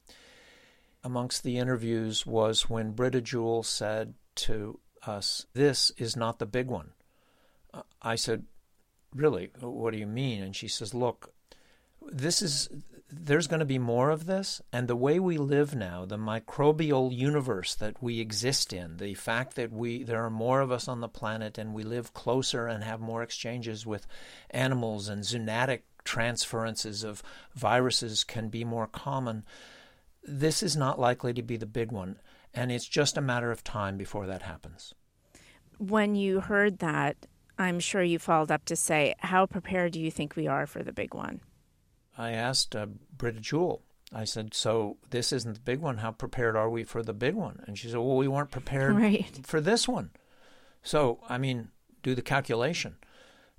amongst 1.05 1.43
the 1.43 1.59
interviews 1.59 2.25
was 2.25 2.71
when 2.71 2.93
Britta 2.93 3.21
Jewell 3.21 3.63
said 3.63 4.15
to 4.37 4.81
us, 5.07 5.45
"This 5.53 5.91
is 5.99 6.17
not 6.17 6.39
the 6.39 6.47
big 6.47 6.69
one." 6.69 6.93
I 8.01 8.15
said, 8.15 8.47
"Really? 9.15 9.51
What 9.61 9.93
do 9.93 9.99
you 9.99 10.07
mean?" 10.07 10.43
And 10.43 10.57
she 10.57 10.69
says, 10.69 10.95
"Look, 10.95 11.35
this 12.01 12.41
is 12.41 12.71
there's 13.13 13.47
going 13.47 13.61
to 13.61 13.67
be 13.67 13.79
more 13.79 14.11
of 14.11 14.27
this. 14.27 14.63
And 14.73 14.89
the 14.89 14.97
way 14.97 15.21
we 15.21 15.37
live 15.37 15.75
now, 15.75 16.05
the 16.07 16.17
microbial 16.17 17.15
universe 17.15 17.75
that 17.75 18.03
we 18.03 18.21
exist 18.21 18.73
in, 18.73 18.97
the 18.97 19.15
fact 19.15 19.55
that 19.57 19.71
we 19.71 20.03
there 20.03 20.25
are 20.25 20.31
more 20.31 20.61
of 20.61 20.73
us 20.73 20.89
on 20.89 21.01
the 21.01 21.09
planet 21.09 21.59
and 21.59 21.75
we 21.75 21.83
live 21.83 22.15
closer 22.15 22.67
and 22.67 22.83
have 22.83 23.01
more 23.01 23.23
exchanges 23.23 23.85
with 23.85 24.07
animals 24.51 25.09
and 25.09 25.23
zoonotic 25.23 25.83
transferences 26.05 27.05
of 27.05 27.23
viruses 27.55 28.25
can 28.25 28.49
be 28.49 28.65
more 28.65 28.87
common. 28.87 29.45
This 30.25 30.63
is 30.63 30.77
not 30.77 30.99
likely 30.99 31.35
to 31.35 31.43
be 31.43 31.57
the 31.57 31.67
big 31.67 31.93
one. 31.93 32.19
And 32.55 32.73
it's 32.73 32.89
just 32.89 33.17
a 33.17 33.23
matter 33.23 33.51
of 33.51 33.65
time 33.65 33.97
before 33.97 34.27
that 34.27 34.43
happens. 34.43 34.95
When 35.79 36.15
you 36.15 36.41
heard 36.41 36.79
that, 36.79 37.17
I'm 37.59 37.81
sure 37.81 38.03
you 38.03 38.19
followed 38.19 38.51
up 38.51 38.65
to 38.67 38.77
say, 38.77 39.15
How 39.19 39.47
prepared 39.47 39.93
do 39.93 40.01
you 40.01 40.11
think 40.11 40.37
we 40.37 40.47
are 40.47 40.67
for 40.67 40.83
the 40.83 40.93
big 40.93 41.15
one? 41.15 41.41
I 42.17 42.33
asked 42.33 42.77
uh, 42.77 42.87
Britta 43.17 43.41
Jewell, 43.41 43.83
I 44.13 44.25
said, 44.25 44.55
So 44.55 44.99
this 45.11 45.33
isn't 45.33 45.55
the 45.55 45.61
big 45.61 45.81
one. 45.81 45.99
How 45.99 46.11
prepared 46.11 46.57
are 46.57 46.69
we 46.69 46.85
for 46.85 47.03
the 47.03 47.15
big 47.15 47.35
one? 47.35 47.63
And 47.67 47.79
she 47.79 47.89
said, 47.89 47.99
Well, 47.99 48.17
we 48.17 48.29
weren't 48.29 48.51
prepared 48.51 48.97
right. 48.97 49.27
for 49.45 49.61
this 49.61 49.89
one. 49.89 50.11
So, 50.83 51.21
I 51.29 51.39
mean, 51.39 51.69
do 52.03 52.15
the 52.15 52.23
calculation. 52.23 52.97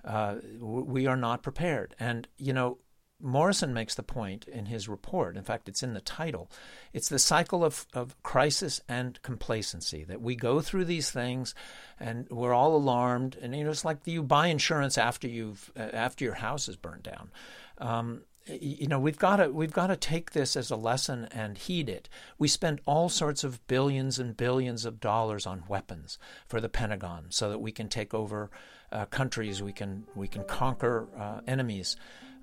Uh, 0.04 0.36
we 0.60 1.08
are 1.08 1.16
not 1.16 1.42
prepared. 1.42 1.96
And, 2.00 2.28
you 2.38 2.52
know, 2.52 2.80
Morrison 3.22 3.74
makes 3.74 3.96
the 3.96 4.04
point 4.04 4.50
in 4.50 4.66
his 4.66 4.90
report, 4.90 5.38
in 5.38 5.44
fact, 5.44 5.70
it's 5.70 5.82
in 5.82 5.94
the 5.94 6.02
title. 6.02 6.52
It's 6.92 7.08
the 7.08 7.20
cycle 7.20 7.64
of, 7.64 7.88
of 7.94 8.22
crisis 8.22 8.82
and 8.90 9.22
complacency 9.22 10.04
that 10.04 10.22
we 10.22 10.36
go 10.36 10.60
through 10.60 10.86
these 10.86 11.10
things 11.10 11.56
and 12.02 12.28
we're 12.30 12.54
all 12.54 12.76
alarmed. 12.76 13.38
And 13.42 13.56
you 13.56 13.64
know, 13.64 13.70
it's 13.70 13.86
like 13.86 14.00
you 14.06 14.24
buy 14.24 14.48
insurance 14.48 14.98
after, 14.98 15.30
you've, 15.30 15.72
uh, 15.78 15.84
after 15.94 16.26
your 16.26 16.34
house 16.34 16.68
is 16.68 16.76
burned 16.76 17.04
down. 17.04 17.32
Um, 17.78 18.24
you 18.46 18.88
know 18.88 19.00
we've 19.00 19.18
got 19.18 19.38
to 19.38 19.50
we've 19.50 19.72
got 19.72 19.88
to 19.88 19.96
take 19.96 20.32
this 20.32 20.56
as 20.56 20.70
a 20.70 20.76
lesson 20.76 21.28
and 21.32 21.58
heed 21.58 21.90
it. 21.90 22.10
We 22.38 22.48
spend 22.48 22.82
all 22.86 23.10
sorts 23.10 23.44
of 23.44 23.66
billions 23.68 24.20
and 24.20 24.36
billions 24.36 24.86
of 24.86 25.00
dollars 25.00 25.46
on 25.46 25.64
weapons 25.68 26.18
for 26.48 26.60
the 26.60 26.70
Pentagon 26.70 27.28
so 27.30 27.50
that 27.50 27.60
we 27.60 27.72
can 27.72 27.88
take 27.88 28.14
over 28.14 28.50
uh, 28.92 29.06
countries, 29.06 29.62
we 29.62 29.74
can 29.74 30.06
we 30.16 30.28
can 30.28 30.44
conquer 30.44 31.08
uh, 31.18 31.42
enemies. 31.48 31.96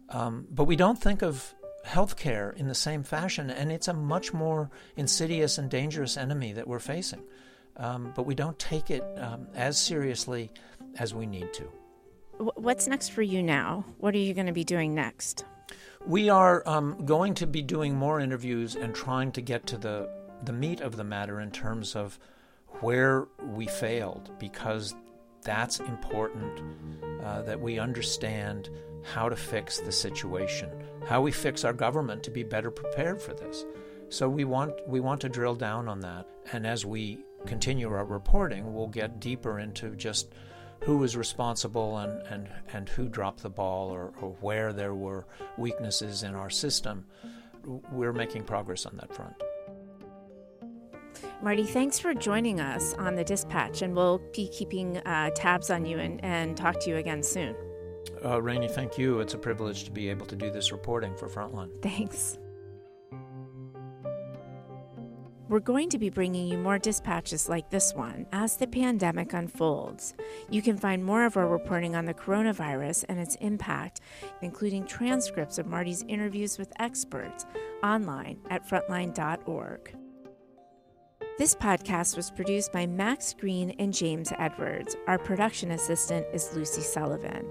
Um, 0.09 0.47
but 0.51 0.65
we 0.65 0.77
don't 0.77 1.01
think 1.01 1.23
of 1.23 1.55
healthcare 1.87 2.55
in 2.57 2.69
the 2.69 2.75
same 2.75 3.03
fashion, 3.03 3.51
and 3.51 3.71
it's 3.71 3.89
a 3.89 3.95
much 3.95 4.33
more 4.33 4.71
insidious 4.97 5.59
and 5.59 5.71
dangerous 5.71 6.17
enemy 6.17 6.53
that 6.53 6.67
we're 6.67 6.81
facing. 6.81 7.23
Um, 7.77 8.13
but 8.17 8.27
we 8.27 8.35
don't 8.35 8.59
take 8.59 8.91
it 8.91 9.05
um, 9.17 9.47
as 9.55 9.79
seriously 9.79 10.51
as 10.99 11.15
we 11.15 11.27
need 11.27 11.53
to. 11.55 11.71
What's 12.39 12.89
next 12.89 13.11
for 13.11 13.23
you 13.23 13.43
now? 13.43 13.85
What 13.99 14.15
are 14.15 14.19
you 14.19 14.35
going 14.35 14.47
to 14.47 14.53
be 14.53 14.65
doing 14.65 14.95
next? 14.95 15.45
We 16.07 16.31
are 16.31 16.63
um, 16.67 17.05
going 17.05 17.35
to 17.35 17.47
be 17.47 17.63
doing 17.63 17.95
more 17.95 18.21
interviews 18.21 18.75
and 18.75 18.95
trying 18.95 19.33
to 19.33 19.43
get 19.43 19.67
to 19.67 19.77
the, 19.77 20.09
the 20.45 20.53
meat 20.53 20.81
of 20.81 20.97
the 20.97 21.05
matter 21.05 21.41
in 21.41 21.51
terms 21.51 21.95
of 21.95 22.19
where 22.81 23.27
we 23.45 23.67
failed, 23.67 24.31
because 24.39 24.95
that's 25.43 25.79
important 25.81 26.63
uh, 27.23 27.43
that 27.43 27.61
we 27.61 27.79
understand 27.79 28.71
how 29.03 29.29
to 29.29 29.37
fix 29.37 29.79
the 29.81 29.93
situation, 29.93 30.71
how 31.07 31.21
we 31.21 31.33
fix 31.33 31.65
our 31.65 31.73
government 31.75 32.23
to 32.23 32.31
be 32.31 32.43
better 32.43 32.71
prepared 32.71 33.21
for 33.21 33.35
this. 33.35 33.67
So 34.09 34.29
we 34.29 34.45
want 34.45 34.73
we 34.89 35.01
want 35.01 35.21
to 35.21 35.29
drill 35.29 35.55
down 35.55 35.87
on 35.87 36.01
that, 36.01 36.27
and 36.53 36.67
as 36.67 36.85
we 36.85 37.19
continue 37.47 37.93
our 37.93 38.05
reporting, 38.05 38.75
we'll 38.75 38.89
get 38.89 39.21
deeper 39.21 39.59
into 39.59 39.95
just 39.97 40.33
who 40.83 40.97
was 40.97 41.17
responsible 41.17 41.99
and, 41.99 42.23
and, 42.27 42.49
and 42.73 42.89
who 42.89 43.09
dropped 43.09 43.43
the 43.43 43.51
ball 43.51 43.91
or, 43.91 44.13
or 44.21 44.31
where 44.41 44.73
there 44.73 44.95
were 44.95 45.27
weaknesses 45.59 46.23
in 46.23 46.35
our 46.35 46.51
system. 46.51 47.05
We're 47.93 48.13
making 48.13 48.45
progress 48.45 48.87
on 48.87 48.97
that 48.97 49.15
front. 49.15 49.35
Marty, 51.43 51.65
thanks 51.65 51.99
for 51.99 52.15
joining 52.15 52.61
us 52.61 52.95
on 52.95 53.15
the 53.15 53.25
dispatch, 53.25 53.83
and 53.83 53.95
we'll 53.95 54.21
be 54.35 54.49
keeping 54.49 54.99
uh, 54.99 55.31
tabs 55.31 55.71
on 55.71 55.85
you 55.85 55.99
and, 55.99 56.23
and 56.25 56.57
talk 56.57 56.81
to 56.81 56.91
you 56.91 56.97
again 56.97 57.23
soon. 57.23 57.55
Uh, 58.25 58.41
Raney, 58.41 58.69
thank 58.69 58.99
you. 58.99 59.21
It's 59.21 59.35
a 59.35 59.39
privilege 59.39 59.85
to 59.85 59.91
be 59.91 60.09
able 60.09 60.27
to 60.27 60.37
do 60.37 60.51
this 60.51 60.73
reporting 60.73 61.15
for 61.17 61.29
Frontline. 61.29 61.71
Thanks. 61.83 62.39
We're 65.51 65.59
going 65.59 65.89
to 65.89 65.99
be 65.99 66.11
bringing 66.11 66.47
you 66.47 66.59
more 66.59 66.79
dispatches 66.79 67.49
like 67.49 67.71
this 67.71 67.93
one 67.93 68.25
as 68.31 68.57
the 68.57 68.69
pandemic 68.69 69.33
unfolds. 69.33 70.15
You 70.49 70.63
can 70.63 70.77
find 70.77 71.05
more 71.05 71.25
of 71.25 71.37
our 71.37 71.49
reporting 71.49 71.97
on 71.97 72.05
the 72.05 72.15
coronavirus 72.15 73.05
and 73.09 73.19
its 73.19 73.35
impact, 73.41 74.01
including 74.43 74.87
transcripts 74.87 75.59
of 75.59 75.67
Marty's 75.67 76.05
interviews 76.07 76.57
with 76.57 76.73
experts, 76.79 77.47
online 77.83 78.39
at 78.49 78.65
frontline.org. 78.65 79.97
This 81.41 81.55
podcast 81.55 82.19
was 82.19 82.31
produced 82.31 82.71
by 82.71 82.87
Max 82.87 83.33
Green 83.33 83.71
and 83.79 83.95
James 83.95 84.31
Edwards. 84.39 84.95
Our 85.07 85.17
production 85.19 85.71
assistant 85.71 86.27
is 86.35 86.55
Lucy 86.55 86.83
Sullivan. 86.83 87.47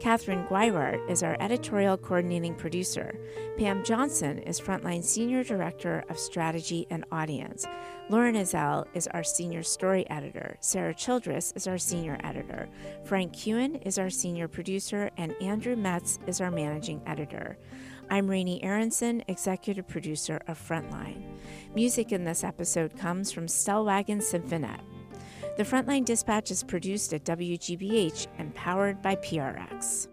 Catherine 0.00 0.46
Griwert 0.46 1.10
is 1.10 1.22
our 1.22 1.36
editorial 1.40 1.98
coordinating 1.98 2.54
producer. 2.54 3.14
Pam 3.58 3.84
Johnson 3.84 4.38
is 4.38 4.58
Frontline 4.58 5.04
Senior 5.04 5.44
Director 5.44 6.04
of 6.08 6.18
Strategy 6.18 6.86
and 6.88 7.04
Audience. 7.12 7.66
Lauren 8.08 8.34
Ezell 8.34 8.86
is 8.94 9.08
our 9.08 9.22
senior 9.22 9.62
story 9.62 10.08
editor. 10.08 10.56
Sarah 10.60 10.94
Childress 10.94 11.52
is 11.54 11.66
our 11.66 11.76
senior 11.76 12.18
editor. 12.24 12.66
Frank 13.04 13.34
Koughan 13.34 13.86
is 13.86 13.98
our 13.98 14.08
senior 14.08 14.48
producer, 14.48 15.10
and 15.18 15.34
Andrew 15.42 15.76
Metz 15.76 16.18
is 16.26 16.40
our 16.40 16.50
managing 16.50 17.02
editor. 17.06 17.58
I'm 18.10 18.28
Raney 18.28 18.62
Aronson, 18.62 19.22
executive 19.28 19.88
producer 19.88 20.40
of 20.46 20.58
Frontline. 20.58 21.22
Music 21.74 22.12
in 22.12 22.24
this 22.24 22.44
episode 22.44 22.96
comes 22.96 23.32
from 23.32 23.46
Stellwagen 23.46 24.22
Symphonette. 24.22 24.80
The 25.56 25.62
Frontline 25.62 26.04
Dispatch 26.04 26.50
is 26.50 26.62
produced 26.62 27.14
at 27.14 27.24
WGBH 27.24 28.26
and 28.38 28.54
powered 28.54 29.00
by 29.00 29.16
PRX. 29.16 30.08